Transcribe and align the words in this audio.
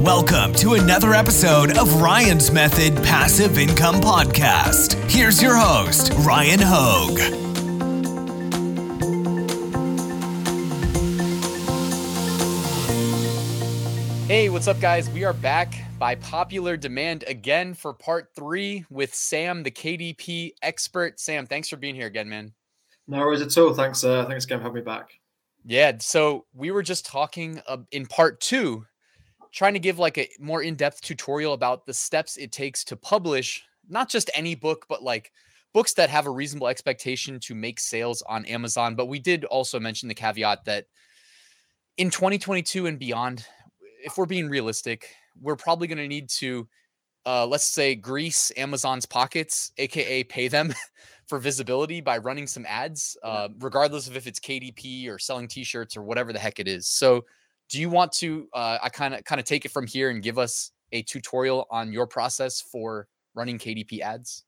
Welcome 0.00 0.54
to 0.54 0.72
another 0.72 1.12
episode 1.12 1.76
of 1.76 2.00
Ryan's 2.00 2.50
Method 2.50 2.96
Passive 3.04 3.58
Income 3.58 3.96
Podcast. 3.96 4.94
Here's 5.10 5.42
your 5.42 5.54
host, 5.54 6.10
Ryan 6.20 6.58
Hogue. 6.62 7.18
Hey, 14.26 14.48
what's 14.48 14.68
up, 14.68 14.80
guys? 14.80 15.10
We 15.10 15.24
are 15.24 15.34
back 15.34 15.74
by 15.98 16.14
popular 16.14 16.78
demand 16.78 17.24
again 17.26 17.74
for 17.74 17.92
part 17.92 18.30
three 18.34 18.86
with 18.88 19.14
Sam, 19.14 19.64
the 19.64 19.70
KDP 19.70 20.52
expert. 20.62 21.20
Sam, 21.20 21.46
thanks 21.46 21.68
for 21.68 21.76
being 21.76 21.94
here 21.94 22.06
again, 22.06 22.30
man. 22.30 22.54
No 23.06 23.18
worries 23.18 23.42
at 23.42 23.58
all. 23.58 23.74
Thanks. 23.74 24.02
Uh, 24.02 24.24
thanks 24.24 24.46
again 24.46 24.60
for 24.60 24.62
having 24.62 24.76
me 24.76 24.80
back. 24.80 25.10
Yeah. 25.62 25.92
So 25.98 26.46
we 26.54 26.70
were 26.70 26.82
just 26.82 27.04
talking 27.04 27.60
uh, 27.66 27.78
in 27.92 28.06
part 28.06 28.40
two, 28.40 28.86
trying 29.52 29.74
to 29.74 29.80
give 29.80 29.98
like 29.98 30.18
a 30.18 30.28
more 30.38 30.62
in-depth 30.62 31.00
tutorial 31.00 31.52
about 31.52 31.86
the 31.86 31.94
steps 31.94 32.36
it 32.36 32.52
takes 32.52 32.84
to 32.84 32.96
publish 32.96 33.64
not 33.88 34.08
just 34.08 34.30
any 34.34 34.54
book, 34.54 34.86
but 34.88 35.02
like 35.02 35.32
books 35.72 35.92
that 35.94 36.10
have 36.10 36.26
a 36.26 36.30
reasonable 36.30 36.68
expectation 36.68 37.38
to 37.40 37.54
make 37.54 37.80
sales 37.80 38.22
on 38.22 38.44
Amazon. 38.46 38.94
But 38.94 39.06
we 39.06 39.18
did 39.18 39.44
also 39.44 39.78
mention 39.78 40.08
the 40.08 40.14
caveat 40.14 40.64
that 40.64 40.86
in 41.96 42.10
2022 42.10 42.86
and 42.86 42.98
beyond, 42.98 43.44
if 44.02 44.16
we're 44.16 44.26
being 44.26 44.48
realistic, 44.48 45.14
we're 45.40 45.56
probably 45.56 45.86
going 45.86 45.98
to 45.98 46.08
need 46.08 46.28
to, 46.28 46.68
uh, 47.26 47.46
let's 47.46 47.66
say, 47.66 47.94
grease 47.94 48.50
Amazon's 48.56 49.06
pockets, 49.06 49.72
aka 49.78 50.24
pay 50.24 50.48
them 50.48 50.72
for 51.26 51.38
visibility 51.38 52.00
by 52.00 52.18
running 52.18 52.46
some 52.46 52.64
ads, 52.66 53.16
uh, 53.22 53.48
regardless 53.58 54.08
of 54.08 54.16
if 54.16 54.26
it's 54.26 54.40
KDP 54.40 55.08
or 55.08 55.18
selling 55.18 55.46
T-shirts 55.46 55.96
or 55.96 56.02
whatever 56.02 56.32
the 56.32 56.38
heck 56.38 56.58
it 56.58 56.68
is. 56.68 56.88
So, 56.88 57.24
do 57.70 57.80
you 57.80 57.88
want 57.88 58.12
to? 58.12 58.48
Uh, 58.52 58.78
I 58.82 58.88
kind 58.88 59.14
of 59.14 59.24
kind 59.24 59.40
of 59.40 59.46
take 59.46 59.64
it 59.64 59.70
from 59.70 59.86
here 59.86 60.10
and 60.10 60.22
give 60.22 60.38
us 60.38 60.72
a 60.92 61.02
tutorial 61.02 61.66
on 61.70 61.92
your 61.92 62.06
process 62.06 62.60
for 62.60 63.06
running 63.34 63.58
KDP 63.58 64.00
ads. 64.00 64.44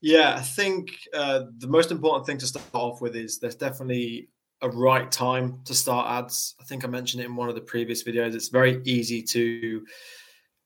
Yeah, 0.00 0.34
I 0.36 0.40
think 0.40 0.90
uh, 1.14 1.44
the 1.58 1.68
most 1.68 1.90
important 1.90 2.26
thing 2.26 2.38
to 2.38 2.46
start 2.46 2.64
off 2.72 3.00
with 3.00 3.14
is 3.14 3.38
there's 3.38 3.54
definitely 3.54 4.28
a 4.62 4.68
right 4.68 5.10
time 5.10 5.60
to 5.64 5.74
start 5.74 6.24
ads. 6.24 6.54
I 6.60 6.64
think 6.64 6.84
I 6.84 6.88
mentioned 6.88 7.22
it 7.22 7.26
in 7.26 7.36
one 7.36 7.48
of 7.48 7.54
the 7.54 7.60
previous 7.60 8.02
videos. 8.02 8.34
It's 8.34 8.48
very 8.48 8.80
easy 8.84 9.22
to 9.22 9.84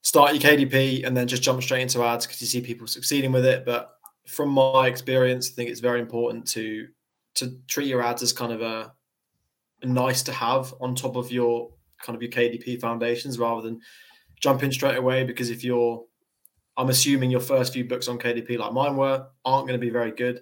start 0.02 0.32
your 0.32 0.40
KDP 0.40 1.06
and 1.06 1.16
then 1.16 1.27
just 1.27 1.42
jump 1.42 1.62
straight 1.62 1.82
into 1.82 2.05
ads 2.05 2.27
because 2.27 2.40
you 2.40 2.46
see 2.46 2.60
people 2.60 2.86
succeeding 2.86 3.32
with 3.32 3.44
it. 3.44 3.64
But 3.64 3.90
from 4.27 4.50
my 4.50 4.86
experience, 4.86 5.50
I 5.50 5.55
think 5.55 5.70
it's 5.70 5.80
very 5.80 6.00
important 6.00 6.46
to 6.48 6.88
to 7.36 7.58
treat 7.66 7.88
your 7.88 8.00
ads 8.00 8.22
as 8.22 8.32
kind 8.32 8.52
of 8.52 8.62
a, 8.62 8.92
a 9.82 9.86
nice 9.86 10.22
to 10.22 10.32
have 10.32 10.72
on 10.80 10.94
top 10.94 11.16
of 11.16 11.32
your 11.32 11.73
kind 12.05 12.14
of 12.14 12.22
your 12.22 12.30
KDP 12.30 12.80
foundations 12.80 13.38
rather 13.38 13.62
than 13.62 13.80
jumping 14.41 14.70
straight 14.70 14.97
away. 14.97 15.24
Because 15.24 15.50
if 15.50 15.64
you're, 15.64 16.05
I'm 16.77 16.91
assuming 16.91 17.30
your 17.30 17.41
first 17.41 17.72
few 17.72 17.84
books 17.84 18.06
on 18.06 18.19
KDP, 18.19 18.58
like 18.58 18.72
mine 18.72 18.96
were, 18.96 19.27
aren't 19.44 19.66
going 19.66 19.80
to 19.80 19.84
be 19.84 19.91
very 19.91 20.12
good 20.12 20.41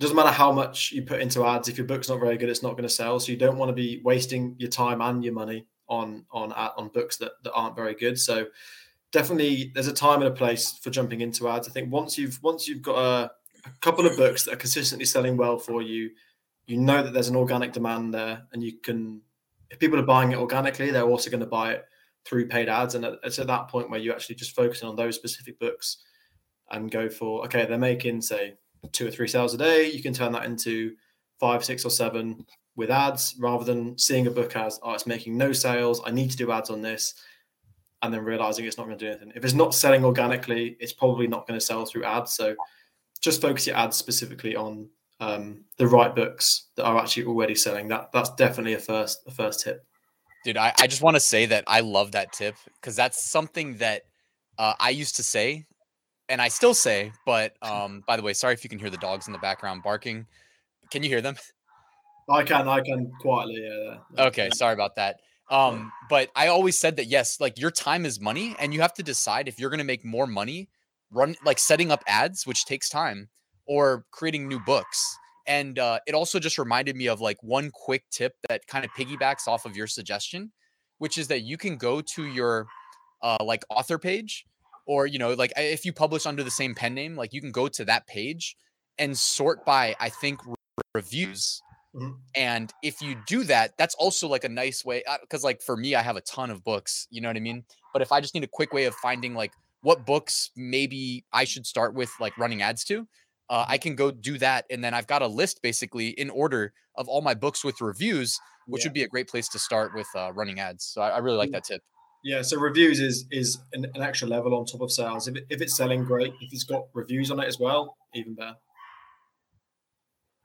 doesn't 0.00 0.16
matter 0.16 0.30
how 0.30 0.50
much 0.50 0.92
you 0.92 1.02
put 1.02 1.20
into 1.20 1.44
ads. 1.44 1.68
If 1.68 1.76
your 1.76 1.86
book's 1.86 2.08
not 2.08 2.20
very 2.20 2.38
good, 2.38 2.48
it's 2.48 2.62
not 2.62 2.72
going 2.72 2.84
to 2.84 2.88
sell. 2.88 3.20
So 3.20 3.30
you 3.30 3.38
don't 3.38 3.58
want 3.58 3.68
to 3.68 3.74
be 3.74 4.00
wasting 4.02 4.56
your 4.58 4.70
time 4.70 5.02
and 5.02 5.22
your 5.22 5.34
money 5.34 5.66
on 5.88 6.24
on 6.30 6.52
on 6.52 6.88
books 6.88 7.18
that, 7.18 7.32
that 7.44 7.52
aren't 7.52 7.76
very 7.76 7.94
good. 7.94 8.18
So 8.18 8.46
definitely, 9.12 9.72
there's 9.74 9.88
a 9.88 9.92
time 9.92 10.22
and 10.22 10.28
a 10.28 10.34
place 10.34 10.78
for 10.82 10.88
jumping 10.88 11.20
into 11.20 11.48
ads. 11.48 11.68
I 11.68 11.72
think 11.72 11.92
once 11.92 12.16
you've 12.16 12.42
once 12.42 12.66
you've 12.66 12.80
got 12.80 12.96
a, 12.96 13.30
a 13.66 13.70
couple 13.82 14.06
of 14.06 14.16
books 14.16 14.44
that 14.44 14.54
are 14.54 14.56
consistently 14.56 15.04
selling 15.04 15.36
well 15.36 15.58
for 15.58 15.82
you, 15.82 16.10
you 16.66 16.78
know 16.78 17.02
that 17.02 17.12
there's 17.12 17.28
an 17.28 17.36
organic 17.36 17.74
demand 17.74 18.14
there, 18.14 18.46
and 18.52 18.64
you 18.64 18.78
can. 18.78 19.20
If 19.70 19.78
people 19.78 19.98
are 19.98 20.04
buying 20.04 20.32
it 20.32 20.38
organically, 20.38 20.90
they're 20.90 21.02
also 21.02 21.30
going 21.30 21.40
to 21.40 21.46
buy 21.46 21.72
it 21.72 21.84
through 22.24 22.48
paid 22.48 22.68
ads, 22.68 22.94
and 22.94 23.04
it's 23.22 23.38
at 23.38 23.46
that 23.46 23.68
point 23.68 23.90
where 23.90 24.00
you 24.00 24.12
actually 24.12 24.34
just 24.34 24.54
focusing 24.54 24.88
on 24.88 24.96
those 24.96 25.16
specific 25.16 25.58
books 25.58 25.98
and 26.70 26.90
go 26.90 27.08
for 27.08 27.44
okay, 27.44 27.66
they're 27.66 27.78
making 27.78 28.20
say 28.20 28.54
two 28.92 29.08
or 29.08 29.10
three 29.10 29.28
sales 29.28 29.54
a 29.54 29.58
day, 29.58 29.90
you 29.90 30.02
can 30.02 30.12
turn 30.12 30.32
that 30.32 30.44
into 30.44 30.94
five, 31.38 31.64
six, 31.64 31.84
or 31.84 31.90
seven 31.90 32.44
with 32.76 32.90
ads 32.90 33.34
rather 33.38 33.64
than 33.64 33.98
seeing 33.98 34.26
a 34.26 34.30
book 34.30 34.56
as, 34.56 34.78
oh, 34.82 34.92
it's 34.92 35.06
making 35.06 35.36
no 35.36 35.52
sales. 35.52 36.00
I 36.04 36.10
need 36.10 36.30
to 36.30 36.36
do 36.36 36.52
ads 36.52 36.70
on 36.70 36.82
this. 36.82 37.14
And 38.02 38.14
then 38.14 38.24
realizing 38.24 38.64
it's 38.64 38.78
not 38.78 38.86
going 38.86 38.96
to 38.96 39.04
do 39.04 39.10
anything. 39.10 39.32
If 39.34 39.44
it's 39.44 39.52
not 39.52 39.74
selling 39.74 40.06
organically, 40.06 40.76
it's 40.80 40.94
probably 40.94 41.26
not 41.26 41.46
going 41.46 41.60
to 41.60 41.64
sell 41.64 41.84
through 41.84 42.04
ads. 42.04 42.32
So 42.32 42.54
just 43.20 43.42
focus 43.42 43.66
your 43.66 43.76
ads 43.76 43.98
specifically 43.98 44.56
on 44.56 44.88
um, 45.20 45.64
the 45.76 45.86
right 45.86 46.14
books 46.14 46.68
that 46.76 46.84
are 46.84 46.98
actually 46.98 47.26
already 47.26 47.54
selling. 47.54 47.88
That 47.88 48.10
that's 48.12 48.30
definitely 48.30 48.74
a 48.74 48.78
first 48.78 49.20
a 49.26 49.30
first 49.30 49.60
tip. 49.60 49.84
Dude, 50.44 50.56
I, 50.56 50.72
I 50.80 50.86
just 50.86 51.02
want 51.02 51.16
to 51.16 51.20
say 51.20 51.46
that 51.46 51.64
I 51.66 51.80
love 51.80 52.12
that 52.12 52.32
tip 52.32 52.56
because 52.80 52.96
that's 52.96 53.30
something 53.30 53.76
that 53.76 54.02
uh, 54.58 54.72
I 54.80 54.90
used 54.90 55.16
to 55.16 55.22
say 55.22 55.66
and 56.30 56.40
I 56.40 56.48
still 56.48 56.72
say, 56.72 57.12
but 57.26 57.54
um, 57.62 58.02
by 58.06 58.16
the 58.16 58.22
way, 58.22 58.32
sorry 58.32 58.54
if 58.54 58.64
you 58.64 58.70
can 58.70 58.78
hear 58.78 58.88
the 58.88 58.96
dogs 58.96 59.26
in 59.26 59.32
the 59.32 59.38
background 59.38 59.82
barking. 59.82 60.26
Can 60.90 61.02
you 61.02 61.10
hear 61.10 61.20
them? 61.20 61.36
I 62.30 62.44
can, 62.44 62.68
I 62.68 62.80
can 62.80 63.10
quietly. 63.20 63.60
Yeah. 63.60 64.26
Okay, 64.26 64.50
sorry 64.54 64.72
about 64.72 64.94
that. 64.96 65.16
Um, 65.50 65.90
but 66.08 66.30
I 66.36 66.46
always 66.46 66.78
said 66.78 66.96
that 66.96 67.06
yes, 67.06 67.40
like 67.40 67.58
your 67.58 67.72
time 67.72 68.06
is 68.06 68.20
money, 68.20 68.54
and 68.60 68.72
you 68.72 68.80
have 68.82 68.94
to 68.94 69.02
decide 69.02 69.48
if 69.48 69.58
you're 69.58 69.70
going 69.70 69.78
to 69.78 69.84
make 69.84 70.04
more 70.04 70.28
money, 70.28 70.68
run 71.10 71.34
like 71.44 71.58
setting 71.58 71.90
up 71.90 72.04
ads, 72.06 72.46
which 72.46 72.66
takes 72.66 72.88
time, 72.88 73.28
or 73.70 74.04
creating 74.10 74.48
new 74.48 74.58
books. 74.58 75.16
And 75.46 75.78
uh, 75.78 76.00
it 76.08 76.14
also 76.14 76.40
just 76.40 76.58
reminded 76.58 76.96
me 76.96 77.08
of 77.08 77.20
like 77.20 77.40
one 77.40 77.70
quick 77.70 78.02
tip 78.10 78.34
that 78.48 78.66
kind 78.66 78.84
of 78.84 78.90
piggybacks 78.90 79.46
off 79.46 79.64
of 79.64 79.76
your 79.76 79.86
suggestion, 79.86 80.50
which 80.98 81.16
is 81.16 81.28
that 81.28 81.42
you 81.42 81.56
can 81.56 81.76
go 81.76 82.00
to 82.00 82.26
your 82.26 82.66
uh, 83.22 83.36
like 83.44 83.64
author 83.70 83.96
page 83.96 84.44
or 84.86 85.06
you 85.06 85.18
know 85.20 85.34
like 85.34 85.52
if 85.56 85.84
you 85.84 85.92
publish 85.92 86.26
under 86.26 86.42
the 86.42 86.50
same 86.50 86.74
pen 86.74 86.94
name 86.94 87.14
like 87.14 87.32
you 87.32 87.40
can 87.40 87.52
go 87.52 87.68
to 87.68 87.84
that 87.84 88.06
page 88.06 88.56
and 88.98 89.16
sort 89.16 89.64
by 89.64 89.94
i 90.00 90.08
think 90.08 90.40
reviews 90.94 91.62
mm-hmm. 91.94 92.12
and 92.34 92.72
if 92.82 93.02
you 93.02 93.14
do 93.26 93.44
that 93.44 93.76
that's 93.76 93.94
also 93.96 94.26
like 94.26 94.42
a 94.42 94.48
nice 94.48 94.82
way 94.84 95.04
because 95.20 95.44
uh, 95.44 95.48
like 95.48 95.60
for 95.60 95.76
me 95.76 95.94
i 95.94 96.00
have 96.00 96.16
a 96.16 96.22
ton 96.22 96.50
of 96.50 96.64
books 96.64 97.06
you 97.10 97.20
know 97.20 97.28
what 97.28 97.36
i 97.36 97.40
mean 97.40 97.62
but 97.92 98.00
if 98.00 98.10
i 98.10 98.20
just 98.20 98.34
need 98.34 98.42
a 98.42 98.48
quick 98.48 98.72
way 98.72 98.84
of 98.84 98.94
finding 98.94 99.34
like 99.34 99.52
what 99.82 100.06
books 100.06 100.50
maybe 100.56 101.24
i 101.32 101.44
should 101.44 101.66
start 101.66 101.94
with 101.94 102.10
like 102.18 102.36
running 102.38 102.62
ads 102.62 102.82
to 102.82 103.06
uh, 103.50 103.66
i 103.68 103.76
mm-hmm. 103.76 103.82
can 103.82 103.96
go 103.96 104.10
do 104.10 104.38
that 104.38 104.64
and 104.70 104.82
then 104.82 104.94
i've 104.94 105.06
got 105.06 105.20
a 105.20 105.26
list 105.26 105.60
basically 105.62 106.08
in 106.08 106.30
order 106.30 106.72
of 106.96 107.08
all 107.08 107.20
my 107.20 107.34
books 107.34 107.62
with 107.62 107.80
reviews 107.80 108.38
which 108.66 108.82
yeah. 108.82 108.88
would 108.88 108.94
be 108.94 109.02
a 109.02 109.08
great 109.08 109.28
place 109.28 109.48
to 109.48 109.58
start 109.58 109.92
with 109.94 110.08
uh, 110.16 110.32
running 110.32 110.58
ads 110.58 110.84
so 110.84 111.02
I, 111.02 111.10
I 111.10 111.18
really 111.18 111.36
like 111.36 111.50
that 111.52 111.64
tip 111.64 111.82
yeah, 112.22 112.42
so 112.42 112.58
reviews 112.58 113.00
is 113.00 113.24
is 113.30 113.58
an, 113.72 113.86
an, 113.94 114.02
extra 114.02 114.28
level 114.28 114.54
on 114.54 114.66
top 114.66 114.82
of 114.82 114.92
sales. 114.92 115.26
If, 115.26 115.36
it, 115.36 115.46
if 115.48 115.62
it's 115.62 115.74
selling 115.74 116.04
great, 116.04 116.34
if 116.40 116.52
it's 116.52 116.64
got 116.64 116.82
reviews 116.92 117.30
on 117.30 117.40
it 117.40 117.46
as 117.46 117.58
well, 117.58 117.96
even 118.14 118.34
better. 118.34 118.56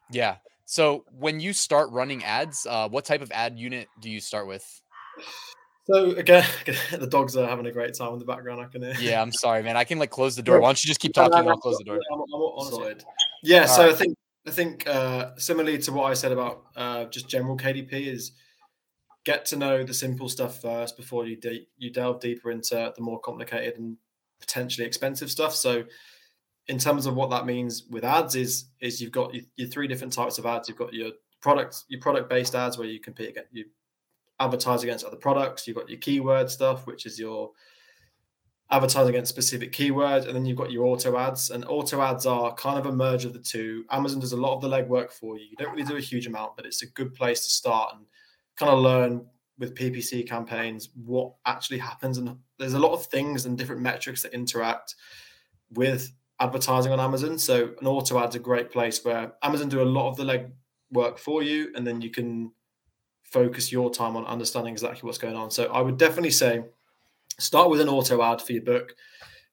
Yeah. 0.10 0.38
So 0.66 1.04
when 1.12 1.40
you 1.40 1.54
start 1.54 1.92
running 1.92 2.24
ads, 2.24 2.66
uh, 2.66 2.88
what 2.88 3.06
type 3.06 3.22
of 3.22 3.32
ad 3.32 3.60
unit 3.60 3.88
do 4.00 4.10
you 4.10 4.20
start 4.20 4.48
with? 4.48 4.82
So 5.86 6.12
again, 6.12 6.46
the 6.98 7.08
dogs 7.08 7.38
are 7.38 7.48
having 7.48 7.68
a 7.68 7.72
great 7.72 7.94
time 7.94 8.14
in 8.14 8.20
the 8.20 8.26
background. 8.26 8.62
I 8.62 8.66
can 8.66 8.82
hear. 8.82 8.96
Yeah, 9.00 9.22
I'm 9.22 9.32
sorry, 9.32 9.62
man. 9.62 9.78
I 9.78 9.84
can 9.84 10.00
like 10.00 10.10
close 10.10 10.36
the 10.36 10.42
door. 10.42 10.60
Why 10.60 10.70
don't 10.70 10.84
you 10.84 10.88
just 10.88 11.00
keep 11.00 11.14
talking? 11.14 11.48
I'll 11.48 11.58
close 11.58 11.78
the 11.78 11.84
door. 11.84 12.00
I'm, 12.12 12.22
I'm 12.22 12.98
yeah. 13.44 13.62
All 13.62 13.68
so 13.68 13.84
right. 13.84 13.94
I 13.94 13.96
think 13.96 14.18
I 14.48 14.52
think 14.52 14.88
uh, 14.88 15.32
similarly 15.38 15.78
to 15.80 15.92
what 15.92 16.10
I 16.10 16.14
said 16.14 16.32
about 16.32 16.64
uh, 16.76 17.06
just 17.06 17.30
general 17.30 17.58
KDP 17.58 18.08
is 18.08 18.32
get 19.26 19.46
to 19.48 19.58
know 19.58 19.84
the 19.84 19.94
simple 19.94 20.30
stuff 20.30 20.62
first 20.62 20.98
before 20.98 21.26
you 21.26 21.36
de- 21.36 21.68
you 21.78 21.92
delve 21.92 22.20
deeper 22.20 22.52
into 22.52 22.94
the 22.96 23.02
more 23.02 23.20
complicated 23.20 23.78
and 23.78 23.98
potentially 24.40 24.88
expensive 24.88 25.30
stuff. 25.30 25.56
So, 25.56 25.84
in 26.68 26.80
terms 26.80 27.06
of 27.06 27.16
what 27.16 27.30
that 27.30 27.46
means 27.46 27.84
with 27.92 28.04
ads, 28.04 28.36
is 28.36 28.70
is 28.82 29.00
you've 29.02 29.12
got 29.12 29.36
your, 29.36 29.44
your 29.56 29.68
three 29.68 29.88
different 29.88 30.14
types 30.14 30.40
of 30.40 30.48
ads. 30.48 30.68
You've 30.68 30.80
got 30.80 30.94
your 30.94 31.12
product 31.42 31.84
your 31.90 32.02
product 32.02 32.28
based 32.28 32.56
ads 32.56 32.78
where 32.78 32.88
you 32.88 33.00
compete 33.00 33.30
against 33.30 33.54
you 33.54 33.66
advertise 34.40 34.84
against 34.84 35.06
other 35.06 35.18
products. 35.18 35.68
You've 35.68 35.78
got 35.78 35.90
your 35.90 36.00
keyword 36.00 36.50
stuff, 36.50 36.86
which 36.88 37.06
is 37.06 37.20
your 37.20 37.52
advertising 38.72 39.10
against 39.10 39.30
specific 39.30 39.72
keywords, 39.72 40.26
and 40.26 40.36
then 40.36 40.46
you've 40.46 40.58
got 40.58 40.72
your 40.72 40.86
auto 40.86 41.18
ads. 41.18 41.52
And 41.52 41.66
auto 41.66 42.02
ads 42.02 42.26
are 42.26 42.54
kind 42.56 42.80
of 42.80 42.86
a 42.88 42.92
merge 42.92 43.26
of 43.26 43.34
the 43.34 43.40
two. 43.40 43.86
Amazon 43.92 44.20
does 44.20 44.32
a 44.32 44.38
lot 44.38 44.56
of 44.56 44.62
the 44.62 44.70
legwork 44.70 45.12
for 45.12 45.38
you. 45.38 45.46
You 45.46 45.56
don't 45.58 45.72
really 45.72 45.84
do 45.84 45.98
a 45.98 46.02
huge 46.02 46.28
amount, 46.28 46.56
but 46.56 46.66
it's 46.66 46.82
a 46.82 46.88
good 46.88 47.14
place 47.14 47.44
to 47.44 47.50
start 47.50 47.94
and 47.96 48.06
kind 48.58 48.72
of 48.72 48.80
learn 48.80 49.26
with 49.58 49.76
PPC 49.76 50.28
campaigns 50.28 50.90
what 50.96 51.34
actually 51.46 51.78
happens. 51.78 52.18
And 52.18 52.38
there's 52.60 52.74
a 52.74 52.80
lot 52.80 52.94
of 52.94 53.06
things 53.06 53.46
and 53.46 53.58
different 53.58 53.82
metrics 53.82 54.24
that 54.24 54.34
interact 54.34 54.96
with 55.72 56.12
advertising 56.40 56.92
on 56.92 57.00
Amazon. 57.00 57.38
So 57.38 57.74
an 57.80 57.88
auto 57.88 58.20
ad's 58.20 58.36
a 58.36 58.40
great 58.40 58.72
place 58.72 59.04
where 59.06 59.34
Amazon 59.44 59.70
do 59.70 59.82
a 59.82 59.84
lot 59.84 60.10
of 60.10 60.18
the 60.18 60.26
leg 60.26 60.52
work 60.92 61.18
for 61.18 61.44
you, 61.44 61.72
and 61.76 61.86
then 61.86 62.02
you 62.02 62.10
can 62.10 62.52
focus 63.36 63.70
your 63.70 63.90
time 63.92 64.16
on 64.16 64.26
understanding 64.26 64.72
exactly 64.72 65.06
what's 65.06 65.18
going 65.18 65.36
on. 65.36 65.52
So 65.52 65.66
I 65.66 65.82
would 65.82 65.98
definitely 65.98 66.32
say 66.32 66.64
start 67.38 67.70
with 67.70 67.82
an 67.82 67.90
auto 67.90 68.24
ad 68.24 68.42
for 68.42 68.54
your 68.54 68.64
book, 68.64 68.96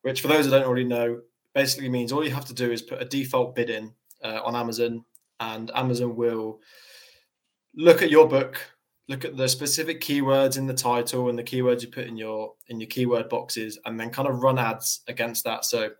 which 0.03 0.21
for 0.21 0.29
those 0.29 0.45
that 0.45 0.53
don't 0.53 0.67
already 0.67 0.85
know, 0.85 1.21
basically 1.53 1.89
means 1.89 2.13
all 2.13 2.25
you 2.25 2.31
have 2.31 2.45
to 2.47 2.55
do 2.55 2.71
is 2.71 2.81
put 2.81 3.03
a 3.03 3.05
default 3.05 3.57
bid 3.57 3.71
in 3.71 3.93
uh, 4.23 4.41
on 4.45 4.55
Amazon, 4.55 5.05
and 5.41 5.73
Amazon 5.75 6.15
will 6.15 6.61
look 7.75 8.03
at 8.03 8.11
your 8.11 8.29
book 8.29 8.61
look 9.09 9.25
at 9.25 9.37
the 9.37 9.49
specific 9.49 10.01
keywords 10.01 10.57
in 10.57 10.67
the 10.67 10.75
title 10.75 11.29
and 11.29 11.39
the 11.39 11.43
keywords 11.43 11.83
you 11.83 11.89
put 11.89 12.07
in 12.07 12.17
your 12.17 12.55
in 12.69 12.81
your 12.81 12.89
keyword 12.89 13.29
boxes, 13.29 13.79
and 13.85 13.99
then 13.99 14.11
kind 14.11 14.29
of 14.29 14.43
run 14.43 14.59
ads 14.59 15.03
against 15.09 15.45
that. 15.45 15.65
So, 15.65 15.91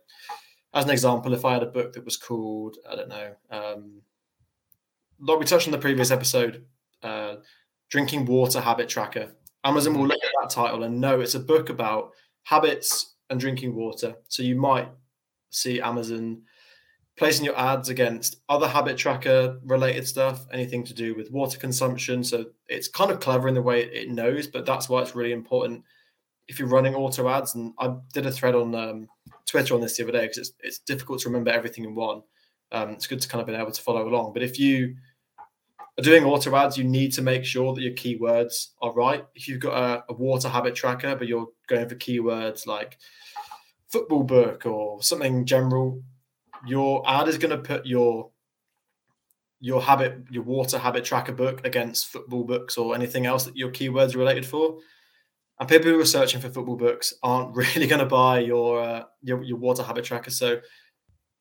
as 0.73 0.85
an 0.85 0.91
example, 0.91 1.33
if 1.33 1.45
I 1.45 1.53
had 1.53 1.63
a 1.63 1.67
book 1.67 1.93
that 1.93 2.05
was 2.05 2.17
called 2.17 2.77
I 2.89 2.95
don't 2.95 3.09
know, 3.09 3.35
um, 3.51 4.01
like 5.19 5.39
we 5.39 5.45
touched 5.45 5.67
on 5.67 5.71
the 5.71 5.77
previous 5.77 6.11
episode, 6.11 6.65
uh, 7.03 7.35
drinking 7.93 8.25
water 8.25 8.59
habit 8.59 8.89
tracker. 8.89 9.31
Amazon 9.63 9.93
will 9.93 10.07
look 10.07 10.23
at 10.23 10.31
that 10.41 10.49
title 10.49 10.81
and 10.81 10.99
know 10.99 11.21
it's 11.21 11.35
a 11.35 11.39
book 11.39 11.69
about 11.69 12.09
habits 12.41 13.13
and 13.29 13.39
drinking 13.39 13.75
water. 13.75 14.15
So 14.29 14.41
you 14.41 14.55
might 14.55 14.89
see 15.51 15.79
Amazon 15.79 16.41
placing 17.17 17.45
your 17.45 17.55
ads 17.55 17.89
against 17.89 18.37
other 18.49 18.67
habit 18.67 18.97
tracker 18.97 19.59
related 19.63 20.07
stuff, 20.07 20.47
anything 20.51 20.83
to 20.85 20.93
do 20.95 21.13
with 21.13 21.29
water 21.29 21.59
consumption. 21.59 22.23
So 22.23 22.47
it's 22.67 22.87
kind 22.87 23.11
of 23.11 23.19
clever 23.19 23.47
in 23.47 23.53
the 23.53 23.61
way 23.61 23.83
it 23.83 24.09
knows, 24.09 24.47
but 24.47 24.65
that's 24.65 24.89
why 24.89 25.03
it's 25.03 25.13
really 25.13 25.31
important 25.31 25.83
if 26.47 26.57
you're 26.57 26.67
running 26.67 26.95
auto 26.95 27.29
ads. 27.29 27.53
And 27.53 27.75
I 27.77 27.95
did 28.11 28.25
a 28.25 28.31
thread 28.31 28.55
on 28.55 28.73
um, 28.73 29.07
Twitter 29.45 29.75
on 29.75 29.81
this 29.81 29.97
the 29.97 30.03
other 30.03 30.13
day 30.13 30.21
because 30.21 30.39
it's, 30.39 30.53
it's 30.61 30.79
difficult 30.79 31.19
to 31.19 31.29
remember 31.29 31.51
everything 31.51 31.83
in 31.83 31.93
one. 31.93 32.23
Um, 32.71 32.89
it's 32.89 33.05
good 33.05 33.21
to 33.21 33.27
kind 33.27 33.39
of 33.39 33.45
be 33.45 33.53
able 33.53 33.71
to 33.71 33.81
follow 33.83 34.09
along. 34.09 34.33
But 34.33 34.41
if 34.41 34.57
you 34.57 34.95
doing 36.01 36.23
auto 36.23 36.55
ads, 36.55 36.77
you 36.77 36.83
need 36.83 37.13
to 37.13 37.21
make 37.21 37.45
sure 37.45 37.73
that 37.73 37.81
your 37.81 37.93
keywords 37.93 38.69
are 38.81 38.93
right. 38.93 39.25
If 39.35 39.47
you've 39.47 39.59
got 39.59 39.77
a, 39.77 40.03
a 40.09 40.13
water 40.13 40.49
habit 40.49 40.75
tracker, 40.75 41.15
but 41.15 41.27
you're 41.27 41.47
going 41.67 41.87
for 41.87 41.95
keywords 41.95 42.65
like 42.65 42.97
football 43.89 44.23
book 44.23 44.65
or 44.65 45.03
something 45.03 45.45
general, 45.45 46.01
your 46.65 47.03
ad 47.07 47.27
is 47.27 47.37
going 47.37 47.55
to 47.55 47.61
put 47.61 47.85
your 47.85 48.31
your 49.59 49.81
habit 49.81 50.17
your 50.29 50.43
water 50.43 50.77
habit 50.77 51.05
tracker 51.05 51.31
book 51.31 51.65
against 51.65 52.07
football 52.07 52.43
books 52.43 52.77
or 52.77 52.95
anything 52.95 53.25
else 53.25 53.45
that 53.45 53.55
your 53.55 53.69
keywords 53.69 54.13
are 54.13 54.17
related 54.17 54.45
for 54.45 54.77
and 55.59 55.69
people 55.69 55.89
who 55.89 55.97
are 55.99 56.05
searching 56.05 56.41
for 56.41 56.49
football 56.49 56.75
books 56.75 57.13
aren't 57.23 57.55
really 57.55 57.87
going 57.87 58.01
to 58.01 58.05
buy 58.05 58.39
your, 58.39 58.81
uh, 58.81 59.03
your 59.21 59.41
your 59.41 59.57
water 59.57 59.81
habit 59.81 60.03
tracker 60.03 60.31
so 60.31 60.59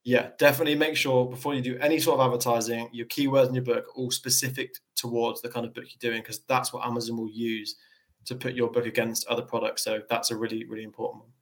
yeah 0.05 0.31
definitely 0.39 0.75
make 0.75 0.97
sure 0.97 1.29
before 1.29 1.55
you 1.55 1.61
do 1.61 1.79
any 1.79 1.99
sort 1.99 2.19
of 2.19 2.27
advertising 2.27 2.89
your 2.93 3.07
keywords 3.07 3.49
in 3.49 3.55
your 3.55 3.65
book 3.65 3.87
are 3.87 3.93
all 3.97 4.11
specific 4.11 4.75
towards 4.97 5.41
the 5.43 5.49
kind 5.49 5.65
of 5.65 5.73
book 5.75 5.85
you're 5.85 6.11
doing 6.11 6.21
because 6.21 6.41
that's 6.49 6.73
what 6.73 6.85
amazon 6.87 7.17
will 7.17 7.31
use 7.31 7.77
to 8.25 8.35
put 8.35 8.55
your 8.55 8.71
book 8.71 8.87
against 8.87 9.27
other 9.27 9.43
products. 9.43 9.83
So 9.85 10.03
that's 10.09 10.31
a 10.31 10.37
really 10.37 10.65
really 10.65 10.85
important 10.85 11.25
one. 11.25 11.33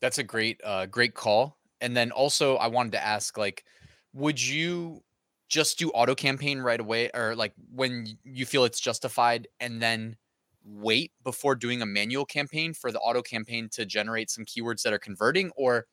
That's 0.00 0.18
a 0.18 0.22
great 0.22 0.60
uh 0.64 0.86
great 0.86 1.14
call. 1.14 1.58
And 1.80 1.96
then 1.96 2.10
also 2.12 2.56
I 2.56 2.68
wanted 2.68 2.92
to 2.92 3.04
ask 3.04 3.36
like 3.36 3.64
would 4.12 4.40
you 4.40 5.02
just 5.48 5.78
do 5.78 5.90
auto 5.90 6.14
campaign 6.14 6.60
right 6.60 6.80
away? 6.80 7.10
Or 7.14 7.34
like 7.34 7.52
when 7.70 8.06
you 8.24 8.46
feel 8.46 8.64
it's 8.64 8.80
justified 8.80 9.48
and 9.60 9.82
then 9.82 10.16
wait 10.64 11.12
before 11.22 11.54
doing 11.54 11.82
a 11.82 11.86
manual 11.86 12.24
campaign 12.24 12.72
for 12.74 12.90
the 12.90 12.98
auto 13.00 13.22
campaign 13.22 13.68
to 13.72 13.84
generate 13.84 14.30
some 14.30 14.44
keywords 14.44 14.82
that 14.82 14.92
are 14.92 14.98
converting? 14.98 15.50
Or 15.56 15.86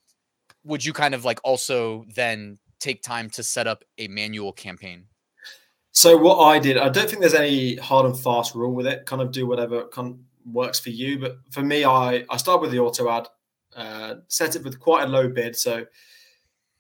would 0.64 0.84
you 0.84 0.94
kind 0.94 1.16
of 1.16 1.26
like 1.26 1.40
also 1.44 2.06
then 2.16 2.58
take 2.80 3.02
time 3.02 3.30
to 3.30 3.44
set 3.44 3.68
up 3.68 3.84
a 3.98 4.08
manual 4.08 4.52
campaign 4.52 5.06
so 5.92 6.18
what 6.18 6.40
i 6.40 6.58
did 6.60 6.78
i 6.78 6.90
don't 6.90 7.10
think 7.10 7.22
there's 7.22 7.34
any 7.34 7.76
hard 7.76 8.06
and 8.06 8.20
fast 8.20 8.56
rule 8.56 8.74
with 8.74 8.88
it 8.88 9.06
kind 9.06 9.22
of 9.22 9.32
do 9.32 9.46
whatever 9.46 9.86
kind 9.88 10.14
of 10.14 10.20
works 10.54 10.80
for 10.80 10.90
you 10.90 11.20
but 11.20 11.38
for 11.52 11.62
me 11.62 11.84
i 11.84 12.24
i 12.30 12.38
start 12.38 12.62
with 12.62 12.72
the 12.72 12.80
auto 12.80 13.10
ad 13.10 13.28
uh, 13.76 14.16
set 14.28 14.56
it 14.56 14.64
with 14.64 14.80
quite 14.80 15.04
a 15.04 15.08
low 15.08 15.30
bid. 15.30 15.56
So, 15.56 15.86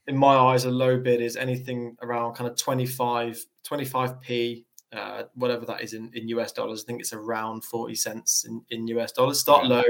in 0.07 0.17
my 0.17 0.35
eyes, 0.35 0.65
a 0.65 0.71
low 0.71 0.99
bid 0.99 1.21
is 1.21 1.37
anything 1.37 1.95
around 2.01 2.33
kind 2.33 2.49
of 2.49 2.57
25, 2.57 3.43
25p, 3.65 4.65
uh, 4.91 5.23
whatever 5.35 5.65
that 5.65 5.81
is 5.81 5.93
in, 5.93 6.11
in 6.13 6.27
US 6.29 6.51
dollars. 6.51 6.83
I 6.83 6.85
think 6.87 6.99
it's 6.99 7.13
around 7.13 7.63
40 7.63 7.95
cents 7.95 8.45
in, 8.45 8.61
in 8.69 8.87
US 8.87 9.11
dollars. 9.11 9.39
Start 9.39 9.65
low. 9.65 9.83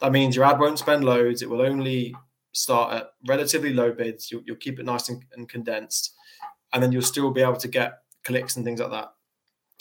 That 0.00 0.12
means 0.12 0.36
your 0.36 0.44
ad 0.44 0.58
won't 0.58 0.78
spend 0.78 1.04
loads. 1.04 1.40
It 1.40 1.48
will 1.48 1.62
only 1.62 2.14
start 2.54 2.94
at 2.94 3.10
relatively 3.26 3.74
low 3.74 3.92
bids. 3.92 4.30
You'll, 4.30 4.42
you'll 4.46 4.56
keep 4.56 4.80
it 4.80 4.86
nice 4.86 5.10
and, 5.10 5.22
and 5.36 5.48
condensed. 5.48 6.14
And 6.72 6.82
then 6.82 6.90
you'll 6.90 7.02
still 7.02 7.30
be 7.30 7.42
able 7.42 7.56
to 7.56 7.68
get 7.68 7.98
clicks 8.24 8.56
and 8.56 8.64
things 8.64 8.80
like 8.80 8.90
that. 8.90 9.12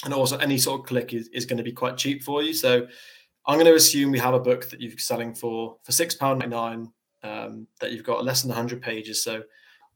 And 0.04 0.14
also, 0.14 0.38
any 0.38 0.58
sort 0.58 0.82
of 0.82 0.86
click 0.86 1.14
is, 1.14 1.30
is 1.30 1.46
going 1.46 1.58
to 1.58 1.64
be 1.64 1.72
quite 1.72 1.98
cheap 1.98 2.24
for 2.24 2.44
you. 2.44 2.54
So, 2.54 2.88
I'm 3.46 3.56
going 3.56 3.66
to 3.66 3.76
assume 3.76 4.12
we 4.12 4.20
have 4.20 4.34
a 4.34 4.40
book 4.40 4.70
that 4.70 4.82
you're 4.82 4.98
selling 4.98 5.34
for 5.34 5.78
for 5.84 5.92
six 5.92 6.14
pound 6.14 6.40
ninety 6.40 6.56
nine. 6.56 6.92
Um, 7.24 7.68
that 7.80 7.94
you've 7.94 8.04
got 8.04 8.26
less 8.26 8.42
than 8.42 8.50
100 8.50 8.82
pages. 8.82 9.24
So 9.24 9.44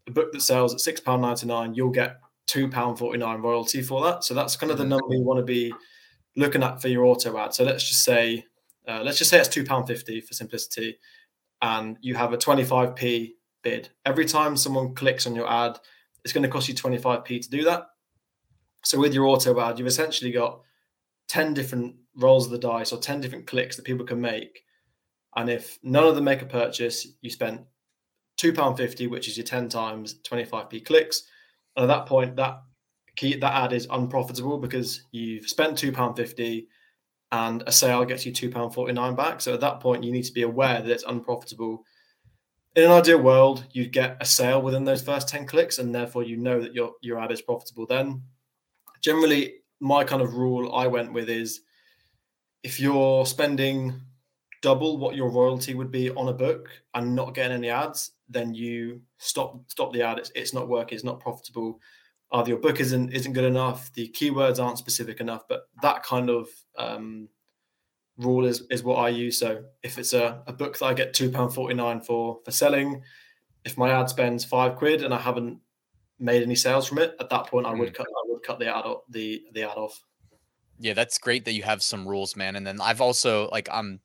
a 0.08 0.12
book 0.12 0.32
that 0.32 0.42
sells 0.42 0.74
at 0.74 0.80
six 0.80 1.00
pound 1.00 1.22
ninety 1.22 1.46
nine, 1.46 1.74
you'll 1.74 1.90
get 1.90 2.20
two 2.46 2.70
pound 2.70 2.98
forty 2.98 3.20
nine 3.20 3.42
royalty 3.42 3.82
for 3.82 4.02
that. 4.06 4.24
So 4.24 4.34
that's 4.34 4.56
kind 4.56 4.72
of 4.72 4.78
the 4.78 4.84
mm-hmm. 4.84 4.92
number 4.92 5.14
you 5.14 5.24
want 5.24 5.40
to 5.40 5.44
be 5.44 5.74
looking 6.36 6.64
at 6.64 6.82
for 6.82 6.88
your 6.88 7.06
auto 7.06 7.38
ad. 7.38 7.54
So 7.54 7.64
let's 7.64 7.88
just 7.88 8.04
say 8.04 8.46
uh, 8.88 9.02
let's 9.04 9.18
just 9.18 9.30
say 9.30 9.38
it's 9.40 9.50
two 9.50 9.66
pound 9.66 9.88
fifty 9.88 10.22
for 10.22 10.34
simplicity, 10.34 10.98
and 11.62 11.98
you 12.02 12.16
have 12.16 12.34
a 12.34 12.38
25p 12.38 13.32
bid. 13.64 13.90
Every 14.06 14.26
time 14.26 14.58
someone 14.58 14.96
clicks 14.96 15.26
on 15.28 15.36
your 15.36 15.50
ad, 15.50 15.80
it's 16.24 16.34
going 16.34 16.44
to 16.44 16.50
cost 16.50 16.68
you 16.68 16.76
25p 16.76 17.42
to 17.42 17.50
do 17.50 17.64
that. 17.66 17.88
So 18.84 19.00
with 19.00 19.14
your 19.14 19.26
auto 19.26 19.60
ad, 19.60 19.80
you've 19.80 19.88
essentially 19.88 20.32
got 20.32 20.62
10 21.30 21.54
different 21.54 21.96
rolls 22.16 22.46
of 22.46 22.52
the 22.52 22.58
dice 22.58 22.92
or 22.92 23.00
10 23.00 23.22
different 23.22 23.48
clicks 23.48 23.76
that 23.76 23.86
people 23.86 24.06
can 24.06 24.22
make. 24.22 24.64
And 25.36 25.50
if 25.50 25.78
none 25.84 26.06
of 26.06 26.16
them 26.16 26.24
make 26.24 26.42
a 26.42 26.46
purchase, 26.46 27.08
you 27.22 27.30
spent 27.30 27.62
£2.50, 28.40 29.10
which 29.10 29.28
is 29.28 29.38
your 29.38 29.46
10 29.46 29.70
times 29.70 30.20
25p 30.24 30.86
clicks. 30.86 31.24
And 31.76 31.84
at 31.84 31.88
that 31.88 32.06
point, 32.06 32.36
that 32.38 32.62
key 33.16 33.36
that 33.36 33.54
ad 33.54 33.74
is 33.74 33.88
unprofitable 33.90 34.60
because 34.60 35.04
you've 35.12 35.48
spent 35.50 35.78
£2.50 35.78 36.68
and 37.32 37.64
a 37.68 37.72
sale 37.72 38.06
gets 38.06 38.26
you 38.26 38.32
£2.49 38.32 39.16
back. 39.16 39.42
So 39.42 39.54
at 39.54 39.62
that 39.62 39.80
point, 39.80 40.04
you 40.04 40.12
need 40.12 40.24
to 40.24 40.34
be 40.34 40.44
aware 40.44 40.82
that 40.82 40.92
it's 40.92 41.04
unprofitable. 41.04 41.84
In 42.76 42.86
an 42.86 42.92
ideal 42.92 43.22
world, 43.22 43.66
you'd 43.72 43.92
get 43.92 44.18
a 44.22 44.26
sale 44.26 44.62
within 44.62 44.86
those 44.86 45.02
first 45.02 45.28
10 45.28 45.46
clicks, 45.46 45.80
and 45.80 45.94
therefore 45.94 46.24
you 46.24 46.38
know 46.38 46.62
that 46.62 46.74
your, 46.74 46.94
your 47.02 47.20
ad 47.20 47.32
is 47.32 47.42
profitable 47.42 47.86
then. 47.86 48.22
Generally, 49.02 49.56
my 49.80 50.04
kind 50.04 50.22
of 50.22 50.36
rule 50.36 50.74
I 50.74 50.88
went 50.88 51.12
with 51.12 51.30
is 51.30 51.62
if 52.64 52.80
you're 52.80 53.26
spending 53.26 54.00
double 54.62 54.98
what 54.98 55.16
your 55.16 55.30
royalty 55.30 55.74
would 55.74 55.92
be 55.92 56.10
on 56.12 56.30
a 56.30 56.34
book 56.34 56.70
and 56.94 57.16
not 57.16 57.34
getting 57.34 57.58
any 57.58 57.70
ads, 57.70 58.12
then 58.30 58.54
you 58.54 59.02
stop 59.18 59.60
stop 59.70 59.94
the 59.94 60.02
ad. 60.02 60.18
It's, 60.18 60.32
it's 60.36 60.54
not 60.54 60.68
working. 60.68 60.96
It's 60.96 61.04
not 61.04 61.20
profitable. 61.20 61.80
Either 62.32 62.50
your 62.50 62.60
book 62.60 62.80
isn't 62.80 63.14
isn't 63.14 63.34
good 63.34 63.46
enough. 63.46 63.92
The 63.94 64.10
keywords 64.10 64.64
aren't 64.64 64.78
specific 64.78 65.20
enough. 65.20 65.44
But 65.48 65.70
that 65.82 66.04
kind 66.04 66.30
of 66.30 66.50
um, 66.78 67.30
rule 68.18 68.46
is 68.46 68.64
is 68.70 68.84
what 68.84 68.96
I 68.96 69.10
use. 69.10 69.40
So 69.40 69.64
if 69.84 69.98
it's 69.98 70.14
a, 70.14 70.44
a 70.48 70.54
book 70.54 70.78
that 70.80 70.86
I 70.86 70.94
get 70.94 71.14
two 71.14 71.30
pound 71.30 71.54
forty 71.54 71.74
nine 71.74 72.02
for 72.02 72.40
for 72.44 72.52
selling, 72.52 73.02
if 73.64 73.78
my 73.78 73.92
ad 73.92 74.10
spends 74.10 74.44
five 74.44 74.76
quid 74.76 75.04
and 75.04 75.14
I 75.14 75.20
haven't 75.20 75.60
made 76.20 76.42
any 76.42 76.56
sales 76.56 76.88
from 76.88 76.98
it, 76.98 77.16
at 77.20 77.30
that 77.30 77.48
point 77.48 77.68
I 77.68 77.74
would 77.74 77.90
mm. 77.90 77.96
cut 77.96 78.08
I 78.08 78.24
would 78.26 78.44
cut 78.44 78.60
the 78.60 78.68
ad 78.68 78.86
off, 78.86 79.04
the 79.10 79.44
the 79.54 79.64
ad 79.64 79.78
off. 79.78 80.04
Yeah, 80.80 80.94
that's 80.94 81.18
great 81.18 81.46
that 81.46 81.54
you 81.54 81.64
have 81.64 81.82
some 81.82 82.08
rules, 82.08 82.36
man. 82.36 82.56
And 82.56 82.66
then 82.66 82.82
I've 82.82 83.02
also 83.02 83.50
like 83.52 83.70
I'm 83.72 84.00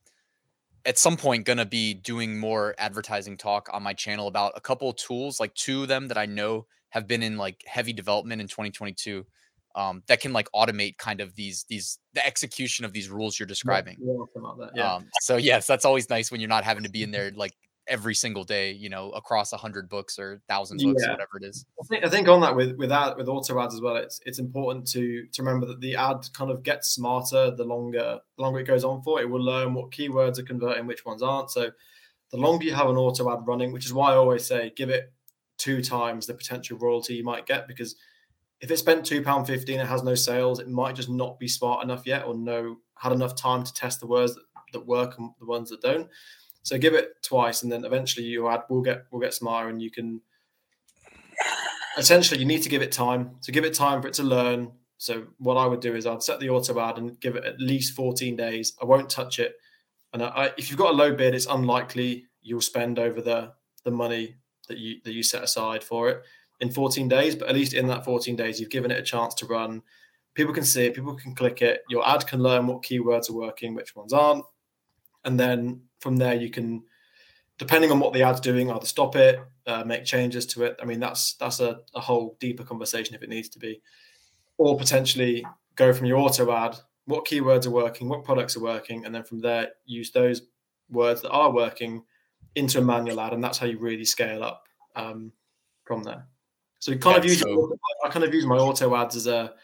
at 0.84 0.98
some 0.98 1.16
point 1.16 1.44
gonna 1.44 1.66
be 1.66 1.94
doing 1.94 2.38
more 2.38 2.74
advertising 2.78 3.36
talk 3.36 3.68
on 3.72 3.82
my 3.82 3.94
channel 3.94 4.26
about 4.26 4.52
a 4.56 4.60
couple 4.60 4.90
of 4.90 4.96
tools, 4.96 5.40
like 5.40 5.54
two 5.54 5.82
of 5.82 5.88
them 5.88 6.08
that 6.08 6.18
I 6.18 6.26
know 6.26 6.66
have 6.92 7.08
been 7.08 7.22
in 7.22 7.36
like 7.36 7.62
heavy 7.66 7.92
development 7.92 8.40
in 8.40 8.48
2022 8.48 9.26
um, 9.74 10.02
that 10.06 10.20
can 10.20 10.32
like 10.32 10.48
automate 10.54 10.98
kind 10.98 11.20
of 11.20 11.34
these 11.34 11.64
these 11.68 11.98
the 12.14 12.24
execution 12.24 12.84
of 12.84 12.92
these 12.92 13.08
rules 13.08 13.38
you're 13.38 13.46
describing. 13.46 13.96
Yeah, 14.00 14.66
yeah. 14.74 14.94
Um, 14.94 15.06
so 15.20 15.36
yes, 15.36 15.66
that's 15.66 15.84
always 15.84 16.10
nice 16.10 16.30
when 16.30 16.40
you're 16.40 16.48
not 16.48 16.64
having 16.64 16.84
to 16.84 16.90
be 16.90 17.02
in 17.02 17.10
there 17.10 17.32
like 17.34 17.54
every 17.88 18.14
single 18.14 18.44
day, 18.44 18.72
you 18.72 18.88
know, 18.88 19.10
across 19.10 19.52
a 19.52 19.56
hundred 19.56 19.88
books 19.88 20.18
or 20.18 20.40
thousand 20.48 20.80
books, 20.82 21.02
yeah. 21.04 21.12
whatever 21.12 21.38
it 21.40 21.44
is. 21.44 21.64
I 21.80 21.86
think, 21.86 22.04
I 22.04 22.08
think 22.08 22.28
on 22.28 22.40
that 22.42 22.54
with 22.54 22.76
with 22.76 22.90
that 22.90 23.16
with 23.16 23.28
auto 23.28 23.58
ads 23.60 23.74
as 23.74 23.80
well, 23.80 23.96
it's 23.96 24.20
it's 24.26 24.38
important 24.38 24.86
to 24.88 25.26
to 25.32 25.42
remember 25.42 25.66
that 25.66 25.80
the 25.80 25.96
ad 25.96 26.28
kind 26.34 26.50
of 26.50 26.62
gets 26.62 26.90
smarter 26.90 27.50
the 27.50 27.64
longer 27.64 28.18
the 28.36 28.42
longer 28.42 28.60
it 28.60 28.66
goes 28.66 28.84
on 28.84 29.02
for. 29.02 29.20
It 29.20 29.30
will 29.30 29.42
learn 29.42 29.72
what 29.74 29.90
keywords 29.90 30.38
are 30.38 30.44
converting, 30.44 30.86
which 30.86 31.06
ones 31.06 31.22
aren't. 31.22 31.50
So 31.50 31.70
the 32.30 32.38
longer 32.38 32.64
you 32.64 32.74
have 32.74 32.88
an 32.88 32.96
auto 32.96 33.32
ad 33.32 33.46
running, 33.46 33.72
which 33.72 33.86
is 33.86 33.92
why 33.92 34.12
I 34.12 34.16
always 34.16 34.44
say 34.44 34.72
give 34.76 34.90
it 34.90 35.12
two 35.62 35.80
times 35.80 36.26
the 36.26 36.34
potential 36.34 36.76
royalty 36.76 37.14
you 37.14 37.22
might 37.22 37.46
get 37.46 37.68
because 37.68 37.94
if 38.60 38.70
it 38.70 38.76
spent 38.76 39.04
two 39.04 39.22
pound 39.22 39.46
fifteen, 39.46 39.80
it 39.80 39.86
has 39.86 40.02
no 40.02 40.14
sales, 40.14 40.60
it 40.60 40.68
might 40.68 40.94
just 40.94 41.08
not 41.08 41.38
be 41.38 41.48
smart 41.48 41.84
enough 41.84 42.06
yet 42.06 42.24
or 42.24 42.34
no 42.34 42.76
had 42.96 43.12
enough 43.12 43.34
time 43.34 43.64
to 43.64 43.74
test 43.74 44.00
the 44.00 44.06
words 44.06 44.34
that, 44.34 44.44
that 44.72 44.86
work 44.86 45.18
and 45.18 45.30
the 45.40 45.46
ones 45.46 45.70
that 45.70 45.80
don't. 45.80 46.08
So 46.62 46.78
give 46.78 46.94
it 46.94 47.22
twice, 47.22 47.62
and 47.62 47.72
then 47.72 47.84
eventually 47.84 48.26
your 48.26 48.50
ad 48.50 48.62
will 48.68 48.82
get 48.82 49.04
will 49.10 49.20
get 49.20 49.34
smarter, 49.34 49.68
and 49.68 49.82
you 49.82 49.90
can. 49.90 50.20
Essentially, 51.98 52.40
you 52.40 52.46
need 52.46 52.62
to 52.62 52.68
give 52.68 52.82
it 52.82 52.92
time. 52.92 53.36
To 53.42 53.52
give 53.52 53.64
it 53.64 53.74
time 53.74 54.00
for 54.00 54.08
it 54.08 54.14
to 54.14 54.22
learn. 54.22 54.72
So 54.96 55.26
what 55.38 55.56
I 55.56 55.66
would 55.66 55.80
do 55.80 55.96
is 55.96 56.06
I'd 56.06 56.22
set 56.22 56.38
the 56.38 56.50
auto 56.50 56.78
ad 56.78 56.98
and 56.98 57.18
give 57.20 57.34
it 57.34 57.44
at 57.44 57.60
least 57.60 57.94
14 57.94 58.36
days. 58.36 58.72
I 58.80 58.84
won't 58.84 59.10
touch 59.10 59.40
it, 59.40 59.56
and 60.12 60.22
I, 60.22 60.52
if 60.56 60.70
you've 60.70 60.78
got 60.78 60.92
a 60.92 60.96
low 60.96 61.12
bid, 61.12 61.34
it's 61.34 61.46
unlikely 61.46 62.26
you'll 62.40 62.60
spend 62.60 63.00
over 63.00 63.20
the 63.20 63.52
the 63.84 63.90
money 63.90 64.36
that 64.68 64.78
you 64.78 65.00
that 65.04 65.12
you 65.12 65.22
set 65.22 65.42
aside 65.42 65.82
for 65.82 66.08
it 66.08 66.22
in 66.60 66.70
14 66.70 67.08
days. 67.08 67.34
But 67.34 67.48
at 67.48 67.54
least 67.54 67.74
in 67.74 67.86
that 67.88 68.04
14 68.04 68.36
days, 68.36 68.60
you've 68.60 68.70
given 68.70 68.90
it 68.90 68.98
a 68.98 69.02
chance 69.02 69.34
to 69.34 69.46
run. 69.46 69.82
people 70.34 70.54
can 70.54 70.64
see 70.64 70.86
it, 70.86 70.94
people 70.94 71.14
can 71.14 71.34
click 71.34 71.60
it. 71.60 71.82
Your 71.90 72.08
ad 72.08 72.26
can 72.26 72.42
learn 72.42 72.66
what 72.66 72.82
keywords 72.82 73.28
are 73.28 73.34
working, 73.34 73.74
which 73.74 73.94
ones 73.94 74.12
aren't, 74.12 74.44
and 75.24 75.38
then 75.38 75.82
from 76.00 76.16
there 76.16 76.34
you 76.34 76.50
can, 76.50 76.82
depending 77.58 77.92
on 77.92 78.00
what 78.00 78.12
the 78.12 78.22
ad's 78.22 78.40
doing, 78.40 78.70
either 78.70 78.86
stop 78.86 79.14
it, 79.14 79.40
uh, 79.66 79.84
make 79.84 80.04
changes 80.04 80.46
to 80.46 80.64
it. 80.64 80.76
I 80.80 80.84
mean, 80.84 81.00
that's 81.00 81.34
that's 81.34 81.60
a, 81.60 81.80
a 81.94 82.00
whole 82.00 82.36
deeper 82.40 82.64
conversation 82.64 83.14
if 83.14 83.22
it 83.22 83.28
needs 83.28 83.48
to 83.50 83.58
be, 83.58 83.82
or 84.56 84.78
potentially 84.78 85.44
go 85.76 85.92
from 85.92 86.06
your 86.06 86.18
auto 86.18 86.50
ad, 86.52 86.76
what 87.06 87.26
keywords 87.26 87.66
are 87.66 87.70
working, 87.70 88.08
what 88.08 88.24
products 88.24 88.56
are 88.56 88.62
working, 88.62 89.04
and 89.04 89.14
then 89.14 89.24
from 89.24 89.40
there 89.40 89.70
use 89.84 90.10
those 90.10 90.42
words 90.90 91.22
that 91.22 91.30
are 91.30 91.50
working 91.50 92.02
into 92.54 92.78
a 92.78 92.82
manual 92.82 93.20
ad, 93.20 93.32
and 93.32 93.42
that's 93.42 93.58
how 93.58 93.66
you 93.66 93.78
really 93.78 94.04
scale 94.04 94.42
up 94.42 94.64
um, 94.96 95.32
from 95.84 96.02
there. 96.02 96.26
So 96.78 96.92
you 96.92 96.98
kind 96.98 97.16
of 97.16 97.24
use 97.24 97.40
so... 97.40 97.76
I 98.04 98.08
kind 98.08 98.24
of 98.24 98.34
use 98.34 98.44
my 98.44 98.56
auto 98.56 98.94
ads 98.96 99.16
as 99.16 99.26
a 99.26 99.54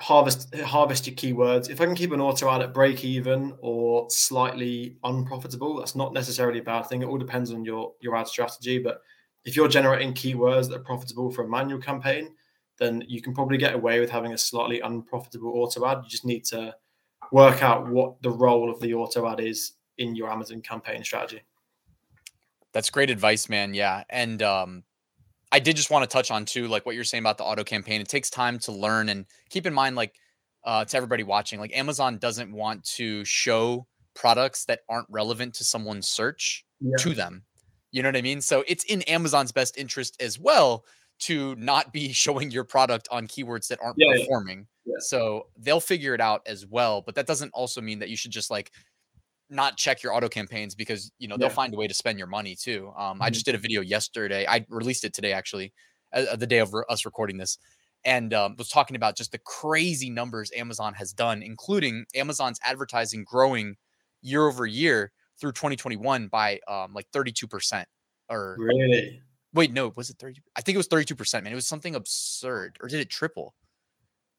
harvest 0.00 0.54
harvest 0.56 1.06
your 1.06 1.14
keywords. 1.14 1.70
If 1.70 1.80
I 1.80 1.86
can 1.86 1.94
keep 1.94 2.12
an 2.12 2.20
auto 2.20 2.50
ad 2.50 2.62
at 2.62 2.74
break 2.74 3.04
even 3.04 3.54
or 3.60 4.08
slightly 4.10 4.96
unprofitable, 5.04 5.76
that's 5.76 5.94
not 5.94 6.12
necessarily 6.12 6.58
a 6.58 6.62
bad 6.64 6.86
thing. 6.86 7.02
It 7.02 7.06
all 7.06 7.18
depends 7.18 7.52
on 7.52 7.64
your 7.64 7.92
your 8.00 8.16
ad 8.16 8.26
strategy. 8.26 8.78
But 8.78 9.00
if 9.44 9.56
you're 9.56 9.68
generating 9.68 10.12
keywords 10.12 10.68
that 10.68 10.76
are 10.76 10.84
profitable 10.84 11.30
for 11.30 11.44
a 11.44 11.48
manual 11.48 11.80
campaign, 11.80 12.34
then 12.78 13.04
you 13.06 13.22
can 13.22 13.34
probably 13.34 13.58
get 13.58 13.74
away 13.74 14.00
with 14.00 14.10
having 14.10 14.32
a 14.32 14.38
slightly 14.38 14.80
unprofitable 14.80 15.52
auto 15.54 15.86
ad. 15.86 16.00
You 16.02 16.10
just 16.10 16.24
need 16.24 16.44
to 16.46 16.74
work 17.30 17.62
out 17.62 17.88
what 17.88 18.20
the 18.22 18.30
role 18.30 18.70
of 18.70 18.80
the 18.80 18.94
auto 18.94 19.28
ad 19.28 19.40
is 19.40 19.72
in 20.00 20.16
your 20.16 20.30
Amazon 20.30 20.60
campaign 20.62 21.04
strategy. 21.04 21.42
That's 22.72 22.90
great 22.90 23.10
advice, 23.10 23.48
man. 23.48 23.74
Yeah. 23.74 24.02
And 24.08 24.42
um, 24.42 24.82
I 25.52 25.60
did 25.60 25.76
just 25.76 25.90
want 25.90 26.08
to 26.08 26.12
touch 26.12 26.30
on 26.30 26.44
too, 26.44 26.66
like 26.66 26.86
what 26.86 26.94
you're 26.94 27.04
saying 27.04 27.22
about 27.22 27.38
the 27.38 27.44
auto 27.44 27.62
campaign. 27.62 28.00
It 28.00 28.08
takes 28.08 28.30
time 28.30 28.58
to 28.60 28.72
learn 28.72 29.08
and 29.08 29.26
keep 29.50 29.66
in 29.66 29.74
mind, 29.74 29.96
like 29.96 30.14
uh, 30.64 30.84
to 30.84 30.96
everybody 30.96 31.22
watching, 31.22 31.60
like 31.60 31.76
Amazon 31.76 32.18
doesn't 32.18 32.52
want 32.52 32.84
to 32.96 33.24
show 33.24 33.86
products 34.14 34.64
that 34.64 34.80
aren't 34.88 35.06
relevant 35.10 35.54
to 35.54 35.64
someone's 35.64 36.08
search 36.08 36.64
yeah. 36.80 36.96
to 36.98 37.14
them. 37.14 37.44
You 37.92 38.02
know 38.02 38.08
what 38.08 38.16
I 38.16 38.22
mean? 38.22 38.40
So 38.40 38.64
it's 38.66 38.84
in 38.84 39.02
Amazon's 39.02 39.52
best 39.52 39.76
interest 39.76 40.20
as 40.20 40.38
well 40.38 40.84
to 41.20 41.54
not 41.56 41.92
be 41.92 42.12
showing 42.12 42.50
your 42.50 42.64
product 42.64 43.08
on 43.10 43.26
keywords 43.26 43.68
that 43.68 43.80
aren't 43.82 43.96
yeah, 43.98 44.16
performing. 44.16 44.66
Yeah. 44.84 44.94
So 45.00 45.48
they'll 45.58 45.80
figure 45.80 46.14
it 46.14 46.20
out 46.20 46.42
as 46.46 46.66
well. 46.66 47.02
But 47.02 47.16
that 47.16 47.26
doesn't 47.26 47.52
also 47.52 47.80
mean 47.80 47.98
that 47.98 48.08
you 48.08 48.16
should 48.16 48.30
just 48.30 48.50
like 48.50 48.70
not 49.50 49.76
check 49.76 50.02
your 50.02 50.14
auto 50.14 50.28
campaigns 50.28 50.74
because 50.74 51.12
you 51.18 51.28
know 51.28 51.36
they'll 51.36 51.48
find 51.48 51.74
a 51.74 51.76
way 51.76 51.88
to 51.88 51.94
spend 51.94 52.18
your 52.18 52.28
money 52.28 52.54
too. 52.54 52.92
Um, 52.96 53.14
mm-hmm. 53.14 53.22
I 53.22 53.30
just 53.30 53.44
did 53.44 53.54
a 53.54 53.58
video 53.58 53.80
yesterday. 53.80 54.46
I 54.48 54.64
released 54.68 55.04
it 55.04 55.12
today 55.12 55.32
actually, 55.32 55.72
uh, 56.12 56.36
the 56.36 56.46
day 56.46 56.58
of 56.58 56.72
re- 56.72 56.84
us 56.88 57.04
recording 57.04 57.36
this, 57.36 57.58
and 58.04 58.32
um, 58.32 58.54
was 58.56 58.68
talking 58.68 58.96
about 58.96 59.16
just 59.16 59.32
the 59.32 59.38
crazy 59.38 60.08
numbers 60.08 60.50
Amazon 60.56 60.94
has 60.94 61.12
done, 61.12 61.42
including 61.42 62.04
Amazon's 62.14 62.60
advertising 62.64 63.24
growing 63.24 63.76
year 64.22 64.46
over 64.46 64.66
year 64.66 65.12
through 65.40 65.52
2021 65.52 66.28
by 66.28 66.60
um, 66.68 66.92
like 66.94 67.06
32 67.12 67.46
percent. 67.46 67.88
Or 68.28 68.56
really? 68.58 69.20
Wait, 69.52 69.72
no, 69.72 69.92
was 69.96 70.10
it 70.10 70.16
30? 70.20 70.40
I 70.54 70.60
think 70.60 70.74
it 70.74 70.78
was 70.78 70.86
32 70.86 71.16
percent. 71.16 71.44
Man, 71.44 71.52
it 71.52 71.56
was 71.56 71.66
something 71.66 71.96
absurd. 71.96 72.78
Or 72.80 72.88
did 72.88 73.00
it 73.00 73.10
triple? 73.10 73.54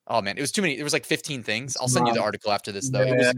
Oh 0.08 0.22
man, 0.22 0.38
it 0.38 0.42
was 0.42 0.52
too 0.52 0.62
many. 0.62 0.78
It 0.78 0.84
was 0.84 0.94
like 0.94 1.06
15 1.06 1.44
things. 1.44 1.78
I'll 1.80 1.88
send 1.88 2.08
you 2.08 2.14
the 2.14 2.22
article 2.22 2.52
after 2.52 2.72
this 2.72 2.90
though. 2.90 3.04
Yeah. 3.04 3.14
It 3.14 3.18
was 3.18 3.34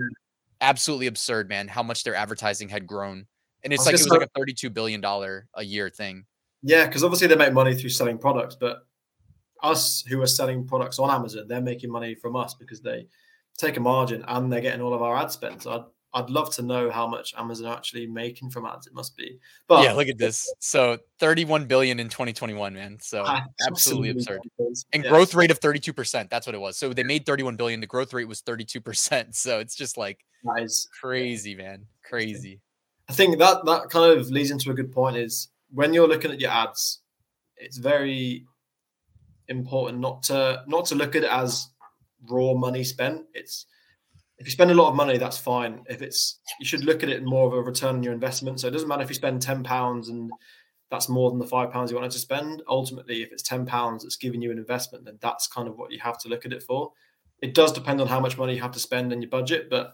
absolutely 0.63 1.07
absurd, 1.07 1.49
man, 1.49 1.67
how 1.67 1.83
much 1.83 2.03
their 2.03 2.15
advertising 2.15 2.69
had 2.69 2.87
grown. 2.87 3.27
And 3.63 3.71
it's 3.71 3.85
like 3.85 3.93
it 3.93 3.99
was 3.99 4.07
like 4.07 4.21
a 4.21 4.29
32 4.35 4.69
billion 4.69 5.01
dollar 5.01 5.47
a 5.53 5.63
year 5.63 5.89
thing. 5.89 6.25
Yeah, 6.63 6.85
because 6.85 7.03
obviously 7.03 7.27
they 7.27 7.35
make 7.35 7.53
money 7.53 7.75
through 7.75 7.91
selling 7.91 8.17
products, 8.17 8.55
but 8.55 8.87
us 9.61 10.03
who 10.07 10.21
are 10.21 10.27
selling 10.27 10.65
products 10.65 10.99
on 10.99 11.09
Amazon, 11.09 11.47
they're 11.47 11.61
making 11.61 11.91
money 11.91 12.15
from 12.15 12.35
us 12.35 12.53
because 12.53 12.81
they 12.81 13.07
take 13.57 13.77
a 13.77 13.79
margin 13.79 14.23
and 14.27 14.51
they're 14.51 14.61
getting 14.61 14.81
all 14.81 14.93
of 14.93 15.01
our 15.01 15.15
ad 15.15 15.31
spend. 15.31 15.61
So 15.61 15.91
I'd 16.15 16.29
love 16.29 16.53
to 16.55 16.61
know 16.61 16.91
how 16.91 17.07
much 17.07 17.33
Amazon 17.37 17.67
are 17.67 17.75
actually 17.75 18.05
making 18.05 18.51
from 18.51 18.65
ads. 18.65 18.85
It 18.85 18.93
must 18.93 19.17
be. 19.17 19.39
But 19.67 19.83
yeah, 19.83 19.93
look 19.93 20.07
at 20.07 20.17
this. 20.17 20.51
So 20.59 20.99
31 21.19 21.65
billion 21.65 21.99
in 21.99 22.07
2021, 22.07 22.73
man. 22.73 22.97
So 23.01 23.25
absolutely 23.67 24.09
absurd. 24.09 24.41
And 24.93 25.03
yeah. 25.03 25.09
growth 25.09 25.33
rate 25.33 25.49
of 25.49 25.59
32%. 25.59 26.29
That's 26.29 26.45
what 26.45 26.53
it 26.53 26.61
was. 26.61 26.77
So 26.77 26.93
they 26.93 27.03
made 27.03 27.25
31 27.25 27.55
billion. 27.55 27.79
The 27.79 27.87
growth 27.87 28.13
rate 28.13 28.27
was 28.27 28.41
32%. 28.41 29.35
So 29.43 29.59
it's 29.59 29.75
just 29.75 29.97
like 29.97 30.23
nice. 30.43 30.87
crazy, 30.99 31.55
man. 31.55 31.85
Crazy. 32.03 32.61
I 33.09 33.13
think 33.13 33.37
that 33.39 33.65
that 33.65 33.89
kind 33.89 34.17
of 34.17 34.29
leads 34.29 34.51
into 34.51 34.71
a 34.71 34.73
good 34.73 34.91
point 34.91 35.17
is 35.17 35.49
when 35.71 35.93
you're 35.93 36.07
looking 36.07 36.31
at 36.31 36.39
your 36.39 36.51
ads, 36.51 37.01
it's 37.57 37.77
very 37.77 38.45
important 39.49 39.99
not 39.99 40.23
to 40.23 40.63
not 40.67 40.85
to 40.85 40.95
look 40.95 41.15
at 41.15 41.23
it 41.23 41.29
as 41.29 41.69
raw 42.29 42.53
money 42.53 42.83
spent. 42.83 43.23
It's 43.33 43.65
if 44.43 44.47
you 44.47 44.51
spend 44.51 44.71
a 44.71 44.73
lot 44.73 44.89
of 44.89 44.95
money, 44.95 45.17
that's 45.17 45.37
fine. 45.37 45.85
If 45.87 46.01
it's 46.01 46.41
you 46.59 46.65
should 46.65 46.83
look 46.83 47.01
at 47.01 47.07
it 47.07 47.23
more 47.23 47.47
of 47.47 47.53
a 47.53 47.61
return 47.61 47.95
on 47.95 48.03
your 48.03 48.11
investment. 48.11 48.59
So 48.59 48.67
it 48.67 48.71
doesn't 48.71 48.89
matter 48.89 49.01
if 49.01 49.07
you 49.07 49.15
spend 49.15 49.41
ten 49.41 49.63
pounds 49.63 50.09
and 50.09 50.29
that's 50.91 51.07
more 51.07 51.31
than 51.31 51.39
the 51.39 51.47
five 51.47 51.71
pounds 51.71 51.89
you 51.89 51.95
wanted 51.95 52.11
to 52.11 52.19
spend. 52.19 52.61
Ultimately, 52.67 53.23
if 53.23 53.31
it's 53.31 53.41
ten 53.41 53.65
pounds 53.65 54.03
that's 54.03 54.17
giving 54.17 54.41
you 54.41 54.51
an 54.51 54.57
investment, 54.57 55.05
then 55.05 55.17
that's 55.21 55.47
kind 55.47 55.69
of 55.69 55.77
what 55.77 55.93
you 55.93 55.99
have 56.01 56.17
to 56.17 56.27
look 56.27 56.45
at 56.45 56.51
it 56.51 56.61
for. 56.61 56.91
It 57.41 57.53
does 57.53 57.71
depend 57.71 58.01
on 58.01 58.07
how 58.07 58.19
much 58.19 58.37
money 58.37 58.53
you 58.53 58.61
have 58.61 58.73
to 58.73 58.79
spend 58.79 59.13
in 59.13 59.21
your 59.21 59.29
budget, 59.29 59.69
but 59.69 59.93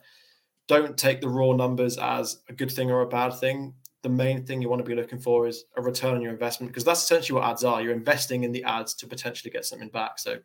don't 0.67 0.97
take 0.97 1.21
the 1.21 1.29
raw 1.29 1.53
numbers 1.53 1.99
as 1.99 2.39
a 2.49 2.53
good 2.53 2.71
thing 2.71 2.89
or 2.89 3.01
a 3.01 3.07
bad 3.07 3.35
thing. 3.35 3.75
The 4.01 4.09
main 4.09 4.47
thing 4.47 4.63
you 4.63 4.69
want 4.69 4.79
to 4.79 4.89
be 4.89 4.95
looking 4.95 5.19
for 5.19 5.45
is 5.45 5.65
a 5.77 5.81
return 5.83 6.15
on 6.15 6.23
your 6.23 6.31
investment 6.33 6.71
because 6.71 6.85
that's 6.85 7.03
essentially 7.03 7.39
what 7.39 7.47
ads 7.47 7.63
are. 7.63 7.83
You're 7.83 7.93
investing 7.93 8.45
in 8.45 8.51
the 8.51 8.63
ads 8.63 8.95
to 8.95 9.05
potentially 9.05 9.51
get 9.51 9.65
something 9.65 9.89
back. 9.89 10.17
So 10.17 10.39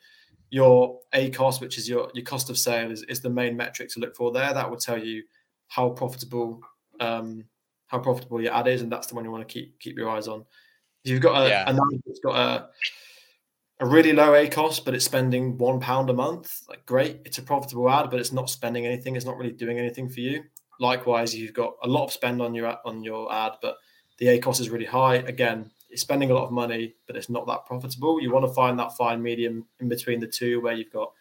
your 0.54 1.00
ACOS, 1.12 1.60
which 1.60 1.78
is 1.78 1.88
your 1.88 2.12
your 2.14 2.24
cost 2.24 2.48
of 2.48 2.56
sale, 2.56 2.92
is, 2.92 3.02
is 3.04 3.20
the 3.20 3.28
main 3.28 3.56
metric 3.56 3.88
to 3.90 3.98
look 3.98 4.14
for 4.14 4.30
there. 4.30 4.54
That 4.54 4.70
will 4.70 4.76
tell 4.76 4.96
you 4.96 5.24
how 5.66 5.88
profitable 5.90 6.60
um, 7.00 7.44
how 7.88 7.98
profitable 7.98 8.40
your 8.40 8.54
ad 8.54 8.68
is, 8.68 8.80
and 8.80 8.90
that's 8.90 9.08
the 9.08 9.16
one 9.16 9.24
you 9.24 9.32
want 9.32 9.46
to 9.46 9.52
keep 9.52 9.80
keep 9.80 9.98
your 9.98 10.08
eyes 10.08 10.28
on. 10.28 10.44
If 11.02 11.10
you've 11.10 11.20
got 11.20 11.44
a, 11.44 11.48
yeah. 11.48 11.68
a 11.68 11.74
that's 12.06 12.20
got 12.20 12.36
a 12.36 12.68
a 13.80 13.86
really 13.86 14.12
low 14.12 14.30
ACOS, 14.30 14.84
but 14.84 14.94
it's 14.94 15.04
spending 15.04 15.58
one 15.58 15.80
pound 15.80 16.08
a 16.08 16.14
month, 16.14 16.62
like 16.68 16.86
great, 16.86 17.22
it's 17.24 17.38
a 17.38 17.42
profitable 17.42 17.90
ad, 17.90 18.08
but 18.08 18.20
it's 18.20 18.32
not 18.32 18.48
spending 18.48 18.86
anything. 18.86 19.16
It's 19.16 19.26
not 19.26 19.36
really 19.36 19.50
doing 19.50 19.80
anything 19.80 20.08
for 20.08 20.20
you. 20.20 20.44
Likewise, 20.78 21.34
you've 21.34 21.52
got 21.52 21.74
a 21.82 21.88
lot 21.88 22.04
of 22.04 22.12
spend 22.12 22.40
on 22.40 22.54
your 22.54 22.78
on 22.84 23.02
your 23.02 23.32
ad, 23.32 23.54
but 23.60 23.78
the 24.18 24.26
ACOS 24.26 24.60
is 24.60 24.70
really 24.70 24.86
high. 24.86 25.16
Again, 25.16 25.72
it's 25.94 26.02
spending 26.02 26.32
a 26.32 26.34
lot 26.34 26.46
of 26.46 26.50
money, 26.50 26.96
but 27.06 27.14
it's 27.14 27.30
not 27.30 27.46
that 27.46 27.66
profitable. 27.66 28.20
You 28.20 28.32
want 28.32 28.44
to 28.44 28.52
find 28.52 28.76
that 28.80 28.96
fine 28.96 29.22
medium 29.22 29.64
in 29.78 29.88
between 29.88 30.18
the 30.18 30.26
two 30.26 30.60
where 30.60 30.74
you've 30.74 30.92
got 30.92 31.12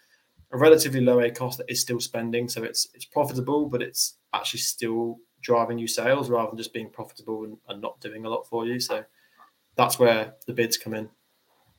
a 0.51 0.57
relatively 0.57 0.99
low 0.99 1.17
ACOS 1.17 1.57
that 1.57 1.69
is 1.69 1.79
still 1.79 1.99
spending. 1.99 2.49
So 2.49 2.63
it's 2.63 2.87
it's 2.95 3.05
profitable, 3.05 3.67
but 3.67 3.83
it's 3.83 4.15
actually 4.33 4.61
still 4.61 5.19
driving 5.41 5.77
you 5.77 5.87
sales 5.87 6.27
rather 6.27 6.49
than 6.49 6.57
just 6.57 6.73
being 6.73 6.89
profitable 6.89 7.43
and, 7.43 7.57
and 7.69 7.81
not 7.83 8.01
doing 8.01 8.25
a 8.25 8.29
lot 8.29 8.47
for 8.47 8.65
you. 8.65 8.79
So 8.79 9.03
that's 9.75 9.99
where 9.99 10.33
the 10.47 10.53
bids 10.53 10.75
come 10.75 10.95
in. 10.95 11.07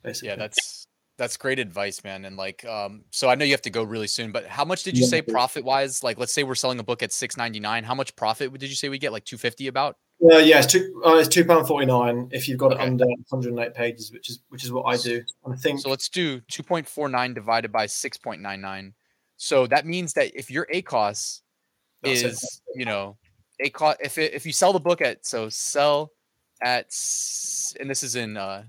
Basically. 0.05 0.29
Yeah, 0.29 0.37
that's 0.37 0.87
that's 1.19 1.37
great 1.37 1.59
advice, 1.59 2.05
man. 2.05 2.25
And 2.25 2.37
like, 2.37 2.65
um, 2.65 3.03
so 3.11 3.29
I 3.29 3.35
know 3.35 3.45
you 3.45 3.55
have 3.55 3.63
to 3.63 3.71
go 3.71 3.83
really 3.83 4.07
soon, 4.07 4.31
but 4.31 4.47
how 4.47 4.65
much 4.65 4.85
did 4.85 4.97
you 4.97 5.03
yeah, 5.03 5.11
say 5.11 5.23
profit 5.23 5.65
wise? 5.65 6.05
Like, 6.05 6.17
let's 6.17 6.33
say 6.33 6.45
we're 6.45 6.55
selling 6.55 6.79
a 6.79 6.85
book 6.85 7.03
at 7.03 7.13
six 7.13 7.37
ninety 7.37 7.59
nine. 7.59 7.83
How 7.83 7.97
much 7.97 8.15
profit 8.15 8.57
did 8.57 8.71
you 8.71 8.77
say 8.77 8.89
we 8.89 8.99
get? 8.99 9.11
Like 9.11 9.25
two 9.25 9.39
fifty 9.39 9.67
about? 9.67 9.97
Uh, 10.25 10.39
yeah, 10.39 10.59
it's 10.59 10.73
two. 10.73 11.03
Uh, 11.05 11.17
it's 11.17 11.29
two 11.29 11.45
pound 11.45 11.67
forty 11.67 11.85
nine 11.85 12.29
if 12.33 12.49
you've 12.49 12.59
got 12.59 12.73
okay. 12.73 12.83
it 12.83 12.87
under 12.87 13.05
one 13.05 13.25
hundred 13.31 13.51
and 13.51 13.59
eight 13.59 13.75
pages, 13.75 14.11
which 14.11 14.31
is 14.31 14.41
which 14.49 14.65
is 14.65 14.73
what 14.73 14.85
I 14.85 14.97
do. 14.97 15.23
I 15.47 15.55
think 15.57 15.81
so. 15.81 15.91
Let's 15.91 16.09
do 16.09 16.41
two 16.49 16.63
point 16.63 16.89
four 16.89 17.09
nine 17.09 17.35
divided 17.35 17.71
by 17.71 17.87
six 17.87 18.17
point 18.17 18.41
nine 18.41 18.61
nine. 18.61 18.95
So 19.37 19.67
that 19.67 19.85
means 19.87 20.15
that 20.15 20.35
if 20.35 20.51
your 20.51 20.67
ACOS 20.73 21.43
is, 22.05 22.23
it. 22.23 22.79
you 22.79 22.87
know, 22.87 23.17
ACOS 23.63 23.97
if 24.01 24.17
it, 24.17 24.33
if 24.33 24.47
you 24.47 24.53
sell 24.53 24.73
the 24.73 24.81
book 24.81 25.03
at 25.03 25.27
so 25.27 25.49
sell 25.49 26.13
at 26.63 26.87
and 27.79 27.91
this 27.91 28.03
is 28.03 28.17
in 28.17 28.37
uh 28.37 28.63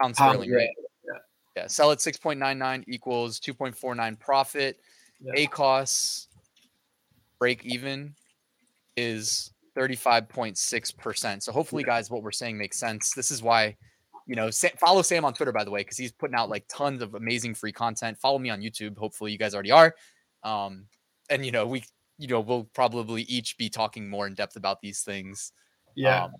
pound 0.00 0.14
sterling, 0.14 0.52
right? 0.52 0.68
Yeah. 1.04 1.18
yeah, 1.56 1.66
sell 1.66 1.90
at 1.90 2.00
six 2.00 2.16
point 2.16 2.40
nine 2.40 2.58
nine 2.58 2.84
equals 2.88 3.40
two 3.40 3.52
point 3.52 3.76
four 3.76 3.94
nine 3.94 4.16
profit. 4.16 4.80
Yeah. 5.20 5.46
ACOS 5.46 6.28
break 7.38 7.64
even 7.64 8.14
is 8.96 9.50
35.6%. 9.76 11.42
So 11.42 11.52
hopefully, 11.52 11.84
guys, 11.84 12.10
what 12.10 12.22
we're 12.22 12.32
saying 12.32 12.58
makes 12.58 12.78
sense. 12.78 13.12
This 13.14 13.30
is 13.30 13.42
why, 13.42 13.76
you 14.26 14.36
know, 14.36 14.50
follow 14.78 15.02
Sam 15.02 15.24
on 15.24 15.34
Twitter, 15.34 15.52
by 15.52 15.64
the 15.64 15.70
way, 15.70 15.80
because 15.80 15.96
he's 15.96 16.12
putting 16.12 16.34
out 16.34 16.48
like 16.48 16.64
tons 16.68 17.02
of 17.02 17.14
amazing 17.14 17.54
free 17.54 17.72
content. 17.72 18.18
Follow 18.18 18.38
me 18.38 18.50
on 18.50 18.60
YouTube. 18.60 18.96
Hopefully, 18.96 19.32
you 19.32 19.38
guys 19.38 19.54
already 19.54 19.70
are. 19.70 19.94
Um, 20.42 20.86
and, 21.30 21.44
you 21.46 21.52
know, 21.52 21.66
we, 21.66 21.84
you 22.18 22.28
know, 22.28 22.40
we'll 22.40 22.64
probably 22.74 23.22
each 23.22 23.56
be 23.56 23.68
talking 23.68 24.08
more 24.08 24.26
in 24.26 24.34
depth 24.34 24.56
about 24.56 24.80
these 24.80 25.02
things. 25.02 25.52
Yeah. 25.94 26.24
Um, 26.24 26.32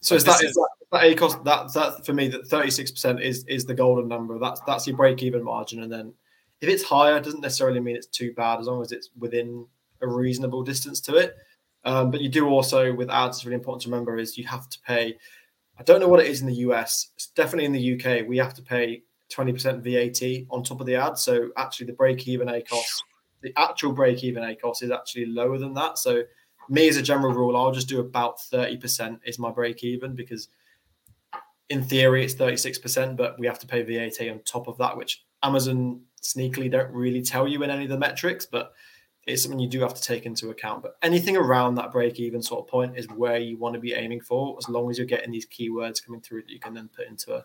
so 0.00 0.14
is 0.14 0.24
that, 0.24 0.42
is, 0.42 0.50
is 0.50 0.54
that, 0.54 0.68
that 0.92 1.02
ACOS 1.02 1.42
that 1.44 1.72
that 1.72 2.04
for 2.04 2.12
me 2.12 2.28
that 2.28 2.46
36% 2.48 3.22
is 3.22 3.42
is 3.44 3.64
the 3.64 3.72
golden 3.72 4.06
number. 4.06 4.38
That's 4.38 4.60
that's 4.66 4.86
your 4.86 4.96
break 4.96 5.22
even 5.22 5.42
margin. 5.42 5.82
And 5.82 5.90
then 5.90 6.12
if 6.60 6.68
it's 6.68 6.82
higher, 6.82 7.16
it 7.16 7.24
doesn't 7.24 7.40
necessarily 7.40 7.80
mean 7.80 7.96
it's 7.96 8.06
too 8.06 8.34
bad 8.34 8.60
as 8.60 8.66
long 8.66 8.82
as 8.82 8.92
it's 8.92 9.08
within 9.18 9.66
a 10.02 10.06
reasonable 10.06 10.62
distance 10.62 11.00
to 11.02 11.16
it. 11.16 11.36
Um, 11.84 12.10
but 12.10 12.20
you 12.20 12.28
do 12.28 12.48
also 12.48 12.94
with 12.94 13.10
ads, 13.10 13.38
it's 13.38 13.44
really 13.44 13.56
important 13.56 13.82
to 13.82 13.90
remember 13.90 14.16
is 14.16 14.38
you 14.38 14.46
have 14.46 14.68
to 14.70 14.78
pay. 14.80 15.16
I 15.78 15.82
don't 15.82 16.00
know 16.00 16.08
what 16.08 16.20
it 16.20 16.26
is 16.26 16.40
in 16.40 16.46
the 16.46 16.54
US. 16.68 17.10
It's 17.16 17.26
definitely 17.28 17.64
in 17.64 17.72
the 17.72 17.94
UK. 17.94 18.26
We 18.26 18.38
have 18.38 18.54
to 18.54 18.62
pay 18.62 19.02
20% 19.30 19.82
VAT 19.82 20.46
on 20.50 20.62
top 20.62 20.80
of 20.80 20.86
the 20.86 20.94
ad. 20.96 21.18
So 21.18 21.50
actually, 21.56 21.86
the 21.86 21.92
break 21.92 22.26
even 22.28 22.48
ACOS, 22.48 23.02
the 23.42 23.52
actual 23.56 23.92
break 23.92 24.22
even 24.24 24.42
ACOS 24.42 24.82
is 24.82 24.90
actually 24.90 25.26
lower 25.26 25.58
than 25.58 25.74
that. 25.74 25.98
So, 25.98 26.22
me 26.70 26.88
as 26.88 26.96
a 26.96 27.02
general 27.02 27.34
rule, 27.34 27.56
I'll 27.58 27.72
just 27.72 27.88
do 27.88 28.00
about 28.00 28.38
30% 28.38 29.18
is 29.26 29.38
my 29.38 29.50
break 29.50 29.84
even 29.84 30.14
because 30.14 30.48
in 31.68 31.82
theory 31.82 32.24
it's 32.24 32.34
36%, 32.34 33.16
but 33.16 33.38
we 33.38 33.46
have 33.46 33.58
to 33.58 33.66
pay 33.66 33.82
VAT 33.82 34.28
on 34.30 34.40
top 34.46 34.66
of 34.66 34.78
that, 34.78 34.96
which 34.96 35.24
Amazon 35.42 36.00
sneakily 36.22 36.70
don't 36.70 36.90
really 36.90 37.20
tell 37.20 37.46
you 37.46 37.62
in 37.62 37.70
any 37.70 37.84
of 37.84 37.90
the 37.90 37.98
metrics, 37.98 38.46
but 38.46 38.72
it's 39.26 39.42
something 39.42 39.58
you 39.58 39.68
do 39.68 39.80
have 39.80 39.94
to 39.94 40.02
take 40.02 40.26
into 40.26 40.50
account. 40.50 40.82
But 40.82 40.96
anything 41.02 41.36
around 41.36 41.76
that 41.76 41.92
break 41.92 42.20
even 42.20 42.42
sort 42.42 42.64
of 42.64 42.68
point 42.68 42.96
is 42.96 43.06
where 43.08 43.38
you 43.38 43.56
want 43.56 43.74
to 43.74 43.80
be 43.80 43.94
aiming 43.94 44.20
for, 44.20 44.56
as 44.58 44.68
long 44.68 44.90
as 44.90 44.98
you're 44.98 45.06
getting 45.06 45.30
these 45.30 45.46
keywords 45.46 46.04
coming 46.04 46.20
through 46.20 46.42
that 46.42 46.50
you 46.50 46.60
can 46.60 46.74
then 46.74 46.88
put 46.94 47.08
into 47.08 47.34
a, 47.34 47.44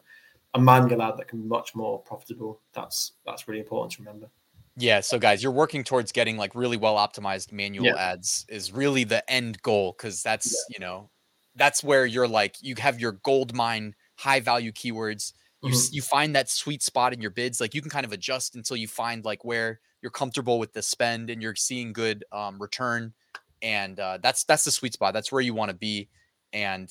a 0.54 0.60
manual 0.60 1.02
ad 1.02 1.18
that 1.18 1.28
can 1.28 1.42
be 1.42 1.48
much 1.48 1.76
more 1.76 2.00
profitable. 2.00 2.62
That's 2.74 3.14
that's 3.26 3.48
really 3.48 3.62
important 3.62 3.94
to 3.94 4.02
remember. 4.02 4.30
Yeah, 4.76 5.02
so 5.02 5.20
guys, 5.20 5.44
you're 5.44 5.52
working 5.52 5.84
towards 5.84 6.12
getting 6.12 6.38
like 6.38 6.56
really 6.56 6.78
well 6.78 6.96
optimized 6.96 7.52
manual 7.52 7.86
yeah. 7.86 7.96
ads 7.96 8.46
is 8.48 8.72
really 8.72 9.04
the 9.04 9.30
end 9.30 9.62
goal 9.62 9.96
because 9.98 10.24
that's 10.24 10.54
yeah. 10.70 10.76
you 10.76 10.86
know 10.86 11.10
that's 11.56 11.84
where 11.84 12.06
you're 12.06 12.28
like 12.28 12.56
you 12.62 12.76
have 12.78 13.00
your 13.00 13.14
gold 13.14 13.54
mine 13.54 13.96
high 14.16 14.40
value 14.40 14.72
keywords. 14.72 15.34
You 15.62 15.72
mm-hmm. 15.72 15.94
you 15.94 16.02
find 16.02 16.36
that 16.36 16.50
sweet 16.50 16.82
spot 16.82 17.14
in 17.14 17.22
your 17.22 17.32
bids. 17.32 17.60
Like 17.60 17.74
you 17.74 17.82
can 17.82 17.92
kind 17.92 18.06
of 18.06 18.12
adjust 18.14 18.56
until 18.56 18.78
you 18.78 18.88
find 18.88 19.26
like 19.26 19.44
where 19.44 19.80
you're 20.02 20.12
comfortable 20.12 20.60
with 20.60 20.74
the 20.74 20.82
spend 20.82 21.30
and 21.30 21.42
you're 21.42 21.56
seeing 21.56 21.94
good 21.94 22.24
um, 22.32 22.60
return 22.60 23.14
and 23.62 24.00
uh, 24.00 24.18
that's 24.22 24.44
that's 24.44 24.64
the 24.64 24.72
sweet 24.72 24.94
spot 24.94 25.14
that's 25.14 25.32
where 25.32 25.42
you 25.42 25.54
want 25.54 25.70
to 25.70 25.76
be 25.76 26.10
and 26.54 26.90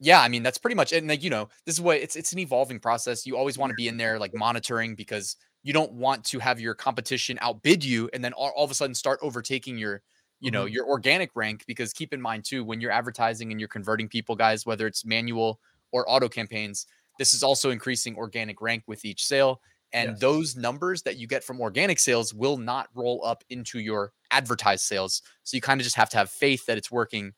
yeah 0.00 0.20
i 0.20 0.28
mean 0.28 0.42
that's 0.42 0.58
pretty 0.58 0.74
much 0.74 0.92
it 0.92 0.98
and 0.98 1.08
like 1.08 1.22
you 1.22 1.30
know 1.30 1.48
this 1.66 1.74
is 1.74 1.80
what 1.80 1.98
it's 1.98 2.16
it's 2.16 2.32
an 2.32 2.38
evolving 2.38 2.78
process 2.78 3.26
you 3.26 3.36
always 3.36 3.58
want 3.58 3.70
to 3.70 3.74
be 3.74 3.88
in 3.88 3.96
there 3.96 4.18
like 4.18 4.34
monitoring 4.34 4.94
because 4.94 5.36
you 5.62 5.72
don't 5.72 5.92
want 5.92 6.24
to 6.24 6.38
have 6.38 6.60
your 6.60 6.74
competition 6.74 7.38
outbid 7.42 7.84
you 7.84 8.08
and 8.12 8.24
then 8.24 8.32
all, 8.32 8.52
all 8.56 8.64
of 8.64 8.70
a 8.70 8.74
sudden 8.74 8.94
start 8.94 9.18
overtaking 9.22 9.76
your 9.76 10.02
you 10.40 10.50
know 10.50 10.64
mm-hmm. 10.64 10.74
your 10.74 10.86
organic 10.86 11.30
rank 11.34 11.64
because 11.66 11.92
keep 11.92 12.12
in 12.12 12.20
mind 12.20 12.44
too 12.44 12.64
when 12.64 12.80
you're 12.80 12.92
advertising 12.92 13.50
and 13.50 13.60
you're 13.60 13.68
converting 13.68 14.08
people 14.08 14.36
guys 14.36 14.64
whether 14.64 14.86
it's 14.86 15.04
manual 15.04 15.60
or 15.92 16.08
auto 16.08 16.28
campaigns 16.28 16.86
this 17.18 17.34
is 17.34 17.42
also 17.42 17.70
increasing 17.70 18.16
organic 18.16 18.60
rank 18.62 18.84
with 18.86 19.04
each 19.04 19.26
sale 19.26 19.60
and 19.92 20.10
yes. 20.10 20.20
those 20.20 20.56
numbers 20.56 21.02
that 21.02 21.16
you 21.16 21.26
get 21.26 21.44
from 21.44 21.60
organic 21.60 21.98
sales 21.98 22.34
will 22.34 22.56
not 22.56 22.88
roll 22.94 23.22
up 23.24 23.42
into 23.48 23.78
your 23.78 24.12
advertised 24.30 24.84
sales. 24.84 25.22
So 25.44 25.56
you 25.56 25.60
kind 25.60 25.80
of 25.80 25.84
just 25.84 25.96
have 25.96 26.10
to 26.10 26.18
have 26.18 26.30
faith 26.30 26.66
that 26.66 26.76
it's 26.76 26.90
working 26.90 27.32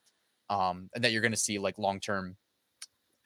um, 0.49 0.89
and 0.93 1.03
that 1.03 1.11
you're 1.11 1.21
going 1.21 1.31
to 1.31 1.37
see 1.37 1.59
like 1.59 1.77
long 1.77 1.99
term 1.99 2.35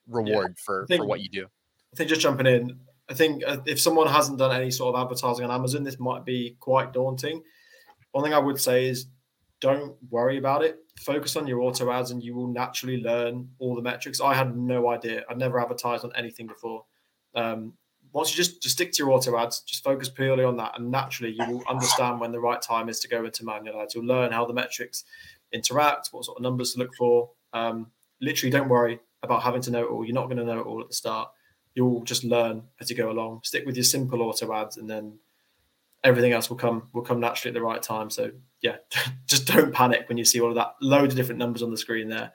reward 0.08 0.56
yeah. 0.58 0.64
for, 0.64 0.86
think, 0.88 1.02
for 1.02 1.08
what 1.08 1.22
you 1.22 1.30
do. 1.30 1.46
I 1.46 1.98
think 1.98 2.10
just 2.10 2.22
jumping 2.22 2.46
in, 2.46 2.80
I 3.10 3.14
think 3.14 3.44
uh, 3.46 3.58
if 3.66 3.80
someone 3.80 4.08
hasn't 4.08 4.38
done 4.38 4.56
any 4.56 4.72
sort 4.72 4.96
of 4.96 5.02
advertising 5.02 5.46
on 5.46 5.52
Amazon, 5.52 5.84
this 5.84 6.00
might 6.00 6.26
be 6.26 6.56
quite 6.60 6.94
daunting. 6.94 7.42
One 8.12 8.24
thing 8.24 8.34
I 8.34 8.40
would 8.40 8.60
say 8.60 8.88
is 8.88 9.08
don't 9.60 9.96
worry 10.10 10.38
about 10.38 10.64
it. 10.64 10.78
Focus 11.00 11.36
on 11.36 11.48
your 11.48 11.62
auto 11.62 11.92
ads 11.92 12.12
and 12.12 12.24
you 12.24 12.36
will 12.36 12.48
naturally 12.48 13.02
learn 13.02 13.50
all 13.60 13.76
the 13.76 13.82
metrics. 13.82 14.22
I 14.22 14.34
had 14.34 14.56
no 14.56 14.90
idea. 14.90 15.24
I'd 15.30 15.38
never 15.38 15.60
advertised 15.60 16.04
on 16.04 16.12
anything 16.16 16.48
before. 16.48 16.86
Um, 17.34 17.74
once 18.16 18.32
you 18.32 18.42
just, 18.42 18.64
just 18.64 18.76
stick 18.76 18.94
to 18.94 19.04
your 19.04 19.12
auto 19.12 19.38
ads, 19.38 19.60
just 19.60 19.84
focus 19.84 20.08
purely 20.08 20.46
on 20.46 20.56
that, 20.56 20.72
and 20.78 20.90
naturally 20.90 21.36
you 21.38 21.46
will 21.52 21.64
understand 21.70 22.18
when 22.18 22.32
the 22.32 22.40
right 22.40 22.62
time 22.62 22.88
is 22.88 23.02
to 23.02 23.10
go 23.10 23.26
into 23.26 23.44
manual 23.44 23.82
ads. 23.82 23.94
You'll 23.94 24.06
learn 24.06 24.32
how 24.32 24.46
the 24.46 24.54
metrics 24.54 25.04
interact, 25.52 26.08
what 26.14 26.24
sort 26.24 26.38
of 26.38 26.42
numbers 26.42 26.72
to 26.72 26.80
look 26.80 26.96
for. 26.96 27.32
Um, 27.52 27.88
literally, 28.22 28.52
don't 28.52 28.70
worry 28.70 29.02
about 29.22 29.44
having 29.44 29.62
to 29.64 29.72
know 29.72 29.84
it 29.84 29.90
all. 29.90 30.06
You're 30.06 30.16
not 30.16 30.28
going 30.28 30.38
to 30.38 30.46
know 30.46 30.62
it 30.62 30.66
all 30.66 30.80
at 30.80 30.88
the 30.88 30.94
start. 30.94 31.30
You'll 31.74 32.04
just 32.04 32.24
learn 32.24 32.64
as 32.80 32.90
you 32.90 32.96
go 32.96 33.12
along. 33.12 33.42
Stick 33.44 33.66
with 33.66 33.76
your 33.76 33.84
simple 33.84 34.22
auto 34.22 34.54
ads, 34.54 34.78
and 34.78 34.90
then 34.90 35.20
everything 36.02 36.32
else 36.32 36.50
will 36.50 36.56
come 36.56 36.88
will 36.94 37.02
come 37.02 37.20
naturally 37.20 37.50
at 37.50 37.60
the 37.60 37.62
right 37.62 37.84
time. 37.84 38.10
So 38.10 38.32
yeah, 38.62 38.78
just 39.28 39.46
don't 39.46 39.74
panic 39.74 40.08
when 40.08 40.18
you 40.18 40.24
see 40.24 40.40
all 40.40 40.48
of 40.48 40.56
that 40.56 40.76
load 40.82 41.10
of 41.10 41.18
different 41.18 41.40
numbers 41.40 41.62
on 41.62 41.70
the 41.70 41.78
screen 41.78 42.08
there. 42.08 42.32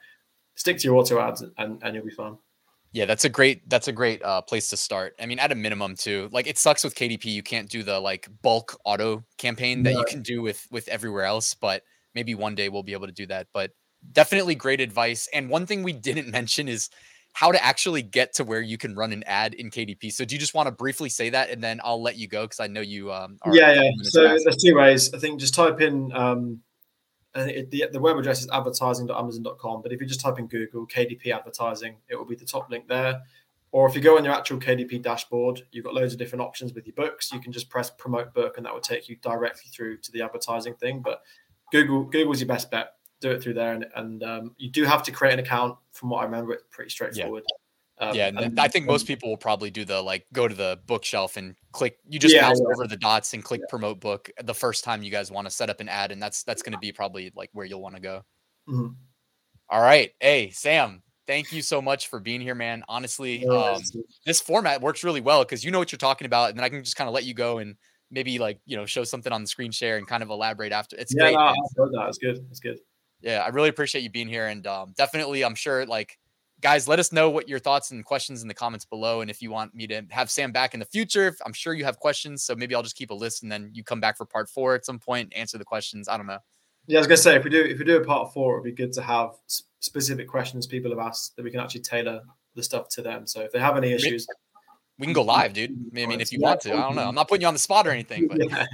Stick 0.57 0.77
to 0.77 0.85
your 0.85 0.97
auto 0.97 1.19
ads, 1.19 1.43
and, 1.57 1.83
and 1.83 1.95
you'll 1.95 2.05
be 2.05 2.11
fine. 2.11 2.37
Yeah, 2.93 3.05
that's 3.05 3.25
a 3.25 3.29
great 3.29 3.69
that's 3.69 3.89
a 3.89 3.93
great 3.93 4.23
uh, 4.25 4.43
place 4.43 4.71
to 4.71 4.77
start. 4.77 5.15
I 5.21 5.27
mean, 5.27 5.39
at 5.39 5.53
a 5.53 5.55
minimum 5.55 5.95
too. 5.95 6.29
Like 6.33 6.47
it 6.49 6.59
sucks 6.59 6.83
with 6.83 6.95
KDP, 6.95 7.27
you 7.27 7.43
can't 7.43 7.69
do 7.69 7.83
the 7.83 8.01
like 8.01 8.29
bulk 8.43 8.77
auto 8.85 9.25
campaign 9.39 9.85
that 9.85 9.95
you 9.95 10.05
can 10.09 10.23
do 10.23 10.43
with 10.43 10.67
with 10.71 10.89
everywhere 10.89 11.25
else, 11.25 11.55
but 11.55 11.83
maybe 12.15 12.35
one 12.35 12.55
day 12.55 12.69
we'll 12.69 12.83
be 12.83 12.93
able 12.93 13.07
to 13.07 13.13
do 13.13 13.27
that. 13.27 13.47
But 13.53 13.71
definitely 14.13 14.57
great 14.57 14.81
advice. 14.81 15.29
And 15.33 15.49
one 15.49 15.67
thing 15.67 15.83
we 15.83 15.93
didn't 15.93 16.31
mention 16.33 16.69
is 16.69 16.91
how 17.33 17.53
to 17.53 17.65
actually 17.65 18.03
get 18.03 18.35
to 18.35 18.45
where 18.45 18.61
you 18.61 18.77
can 18.77 18.97
run 18.97 19.13
an 19.13 19.23
ad 19.25 19.55
in 19.55 19.71
KDP. 19.71 20.13
So 20.13 20.25
do 20.25 20.35
you 20.35 20.41
just 20.41 20.55
want 20.55 20.67
to 20.67 20.73
briefly 20.73 21.09
say 21.09 21.31
that 21.31 21.51
and 21.51 21.63
then 21.63 21.81
I'll 21.85 22.03
let 22.03 22.17
you 22.17 22.27
go 22.27 22.43
because 22.43 22.59
I 22.59 22.67
know 22.67 22.81
you 22.81 23.13
um 23.13 23.39
Yeah, 23.53 23.73
yeah. 23.73 23.91
So 24.03 24.23
there's 24.23 24.57
two 24.57 24.75
ways. 24.75 25.15
I 25.15 25.19
think 25.19 25.39
just 25.39 25.55
type 25.55 25.81
in 25.81 26.11
um 26.13 26.61
and 27.35 27.51
it, 27.51 27.71
the, 27.71 27.87
the 27.93 28.01
web 28.01 28.17
address 28.17 28.41
is 28.41 28.51
advertising.amazon.com. 28.51 29.83
But 29.83 29.93
if 29.93 30.01
you 30.01 30.07
just 30.07 30.21
type 30.21 30.39
in 30.39 30.47
Google 30.47 30.87
KDP 30.87 31.29
advertising, 31.35 31.97
it 32.09 32.17
will 32.17 32.25
be 32.25 32.35
the 32.35 32.45
top 32.45 32.71
link 32.71 32.89
there. 32.89 33.23
Or 33.73 33.89
if 33.89 33.95
you 33.95 34.01
go 34.01 34.19
on 34.19 34.25
your 34.25 34.35
actual 34.35 34.59
KDP 34.59 35.01
dashboard, 35.01 35.63
you've 35.71 35.85
got 35.85 35.95
loads 35.95 36.13
of 36.13 36.19
different 36.19 36.43
options 36.43 36.75
with 36.75 36.87
your 36.87 36.95
books. 36.95 37.33
You 37.33 37.41
can 37.41 37.53
just 37.53 37.71
press 37.71 37.89
promote 37.89 38.35
book, 38.35 38.57
and 38.57 38.67
that 38.67 38.75
will 38.75 38.81
take 38.81 39.09
you 39.09 39.17
directly 39.17 39.71
through 39.73 39.99
to 39.99 40.13
the 40.13 40.23
advertising 40.23 40.75
thing. 40.75 41.01
But 41.01 41.23
Google 41.71 42.05
Google's 42.05 42.41
your 42.41 42.49
best 42.49 42.71
bet. 42.71 42.95
Do 43.21 43.31
it 43.31 43.43
through 43.43 43.55
there, 43.55 43.75
and, 43.75 43.87
and 43.95 44.23
um, 44.25 44.55
you 44.57 44.71
do 44.71 44.85
have 44.85 45.03
to 45.05 45.13
create 45.13 45.35
an 45.35 45.41
account. 45.41 45.77
From 45.93 46.09
what 46.11 46.21
I 46.21 46.25
remember, 46.25 46.55
it's 46.55 46.65
pretty 46.71 46.91
straightforward. 46.91 47.45
Yeah. 47.47 47.60
Um, 48.01 48.15
yeah, 48.15 48.29
and 48.29 48.59
I 48.59 48.69
think 48.69 48.87
most 48.87 49.07
people 49.07 49.29
will 49.29 49.37
probably 49.37 49.71
do 49.71 49.85
the 49.85 50.01
like 50.01 50.27
go 50.33 50.49
to 50.49 50.55
the 50.55 50.81
bookshelf 50.87 51.37
and 51.37 51.55
click. 51.73 51.99
You 52.09 52.19
just 52.19 52.35
yeah, 52.35 52.49
mouse 52.49 52.59
yeah. 52.59 52.73
over 52.75 52.87
the 52.87 52.97
dots 52.97 53.35
and 53.35 53.45
click 53.45 53.61
yeah. 53.61 53.67
promote 53.69 54.01
book 54.01 54.31
the 54.43 54.55
first 54.55 54.85
time 54.85 55.03
you 55.03 55.11
guys 55.11 55.31
want 55.31 55.47
to 55.47 55.51
set 55.51 55.69
up 55.69 55.81
an 55.81 55.89
ad, 55.89 56.11
and 56.11 56.23
that's 56.23 56.43
that's 56.43 56.63
going 56.63 56.73
to 56.73 56.79
be 56.79 56.93
probably 56.93 57.31
like 57.37 57.51
where 57.53 57.67
you'll 57.67 57.83
want 57.83 57.97
to 57.97 58.01
go. 58.01 58.25
Mm-hmm. 58.69 58.95
All 59.69 59.83
right, 59.83 60.13
hey 60.19 60.51
Sam, 60.51 61.03
thank 61.27 61.53
you 61.53 61.61
so 61.61 61.83
much 61.83 62.09
for 62.09 62.21
being 62.21 62.41
here, 62.41 62.55
man. 62.55 62.85
Honestly, 62.89 63.47
um, 63.47 63.83
this 64.25 64.41
format 64.41 64.81
works 64.81 65.05
really 65.05 65.21
well 65.21 65.45
because 65.45 65.63
you 65.63 65.71
know 65.71 65.79
what 65.79 65.93
you're 65.93 65.99
talking 65.99 66.25
about, 66.25 66.49
and 66.49 66.59
then 66.59 66.65
I 66.65 66.71
can 66.71 66.83
just 66.83 66.97
kind 66.97 67.07
of 67.07 67.15
let 67.15 67.25
you 67.25 67.35
go 67.35 67.59
and 67.59 67.77
maybe 68.11 68.39
like 68.39 68.61
you 68.65 68.79
know 68.79 68.87
show 68.87 69.05
something 69.05 69.33
on 69.33 69.43
the 69.43 69.47
screen 69.47 69.73
share 69.73 69.99
and 69.99 70.07
kind 70.07 70.23
of 70.23 70.31
elaborate 70.31 70.73
after. 70.73 70.97
It's 70.97 71.15
yeah, 71.15 71.25
great. 71.25 71.35
No. 71.35 72.07
It's 72.09 72.19
good. 72.19 72.47
It's 72.51 72.61
good. 72.61 72.79
Yeah, 73.21 73.43
I 73.45 73.49
really 73.49 73.69
appreciate 73.69 74.03
you 74.03 74.11
being 74.11 74.29
here, 74.29 74.47
and 74.47 74.67
um, 74.67 74.95
definitely, 74.97 75.45
I'm 75.45 75.55
sure 75.55 75.85
like 75.85 76.19
guys, 76.61 76.89
let 76.89 76.99
us 76.99 77.13
know 77.13 77.31
what 77.31 77.49
your 77.49 77.59
thoughts 77.59 77.91
and 77.91 78.05
questions 78.05 78.43
in 78.43 78.49
the 78.49 78.55
comments 78.55 78.85
below. 78.85 79.21
And 79.21 79.31
if 79.31 79.43
you 79.43 79.51
want 79.51 79.75
me 79.75 79.87
to 79.89 80.03
have 80.11 80.31
Sam 80.31 80.53
back 80.53 80.75
in 80.75 80.81
the 80.81 80.87
future, 80.87 81.35
I'm 81.45 81.53
sure 81.53 81.75
you 81.75 81.85
have 81.85 81.99
questions. 81.99 82.43
So 82.43 82.55
maybe 82.55 82.75
I'll 82.75 82.83
just 82.83 82.97
keep 82.97 83.11
a 83.11 83.15
list 83.15 83.43
and 83.43 83.51
then 83.51 83.71
you 83.73 83.83
come 83.83 84.01
back 84.01 84.17
for 84.17 84.25
part 84.25 84.49
four 84.49 84.75
at 84.75 84.85
some 84.85 84.99
point, 84.99 85.33
answer 85.35 85.59
the 85.59 85.65
questions. 85.65 86.09
I 86.09 86.17
don't 86.17 86.27
know. 86.27 86.39
Yeah, 86.87 86.99
I 86.99 87.01
was 87.01 87.07
gonna 87.07 87.19
say 87.19 87.37
if 87.37 87.45
we 87.45 87.51
do 87.51 87.63
if 87.63 87.79
we 87.79 87.85
do 87.85 87.99
a 87.99 88.05
part 88.05 88.33
four, 88.33 88.55
it'd 88.55 88.65
be 88.65 88.73
good 88.73 88.93
to 88.95 89.03
have 89.03 89.31
specific 89.81 90.29
questions 90.29 90.67
people 90.67 90.91
have 90.91 90.99
asked 90.99 91.37
that 91.37 91.45
we 91.45 91.51
can 91.51 91.61
actually 91.61 91.83
tailor 91.83 92.23
the 92.55 92.63
stuff 92.63 92.89
to 92.91 93.03
them. 93.03 93.27
So 93.27 93.43
if 93.43 93.53
they 93.53 93.61
have 93.61 93.77
any 93.77 93.93
issues, 93.93 94.27
we 94.99 95.07
can 95.07 95.13
go 95.13 95.23
live, 95.23 95.53
dude. 95.53 95.71
I 95.97 96.07
mean, 96.07 96.21
if 96.21 96.33
you 96.33 96.41
want 96.41 96.61
to, 96.63 96.75
I 96.75 96.81
don't 96.81 96.97
know. 96.97 97.09
I'm 97.09 97.15
not 97.15 97.29
putting 97.29 97.43
you 97.43 97.49
on 97.49 97.55
the 97.55 97.61
spot 97.61 97.87
or 97.87 97.91
anything, 97.91 98.29
but 98.29 98.39
yeah. 98.51 98.67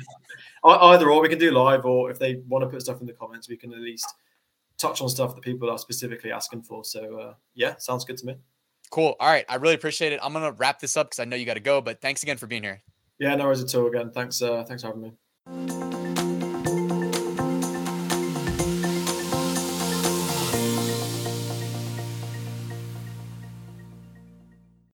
either 0.64 1.10
or 1.10 1.20
we 1.20 1.28
can 1.28 1.38
do 1.38 1.50
live, 1.52 1.84
or 1.84 2.10
if 2.10 2.18
they 2.18 2.42
want 2.48 2.62
to 2.62 2.68
put 2.68 2.82
stuff 2.82 3.00
in 3.00 3.06
the 3.06 3.12
comments, 3.12 3.48
we 3.48 3.56
can 3.56 3.72
at 3.72 3.80
least 3.80 4.06
touch 4.78 5.00
on 5.00 5.08
stuff 5.08 5.34
that 5.34 5.42
people 5.42 5.70
are 5.70 5.78
specifically 5.78 6.32
asking 6.32 6.62
for. 6.62 6.84
So 6.84 7.18
uh, 7.18 7.34
yeah, 7.54 7.76
sounds 7.78 8.04
good 8.04 8.16
to 8.18 8.26
me. 8.26 8.36
Cool. 8.90 9.16
All 9.18 9.28
right, 9.28 9.44
I 9.48 9.56
really 9.56 9.74
appreciate 9.74 10.12
it. 10.12 10.20
I'm 10.22 10.32
gonna 10.32 10.52
wrap 10.52 10.80
this 10.80 10.96
up 10.96 11.08
because 11.08 11.20
I 11.20 11.24
know 11.24 11.36
you 11.36 11.46
got 11.46 11.54
to 11.54 11.60
go. 11.60 11.80
But 11.80 12.00
thanks 12.00 12.22
again 12.22 12.36
for 12.36 12.46
being 12.46 12.62
here. 12.62 12.82
Yeah, 13.18 13.34
no 13.34 13.44
worries 13.44 13.62
at 13.62 13.74
all. 13.74 13.86
Again, 13.86 14.10
thanks. 14.10 14.42
Uh, 14.42 14.62
thanks 14.64 14.82
for 14.82 14.88
having 14.88 15.02
me. 15.02 15.85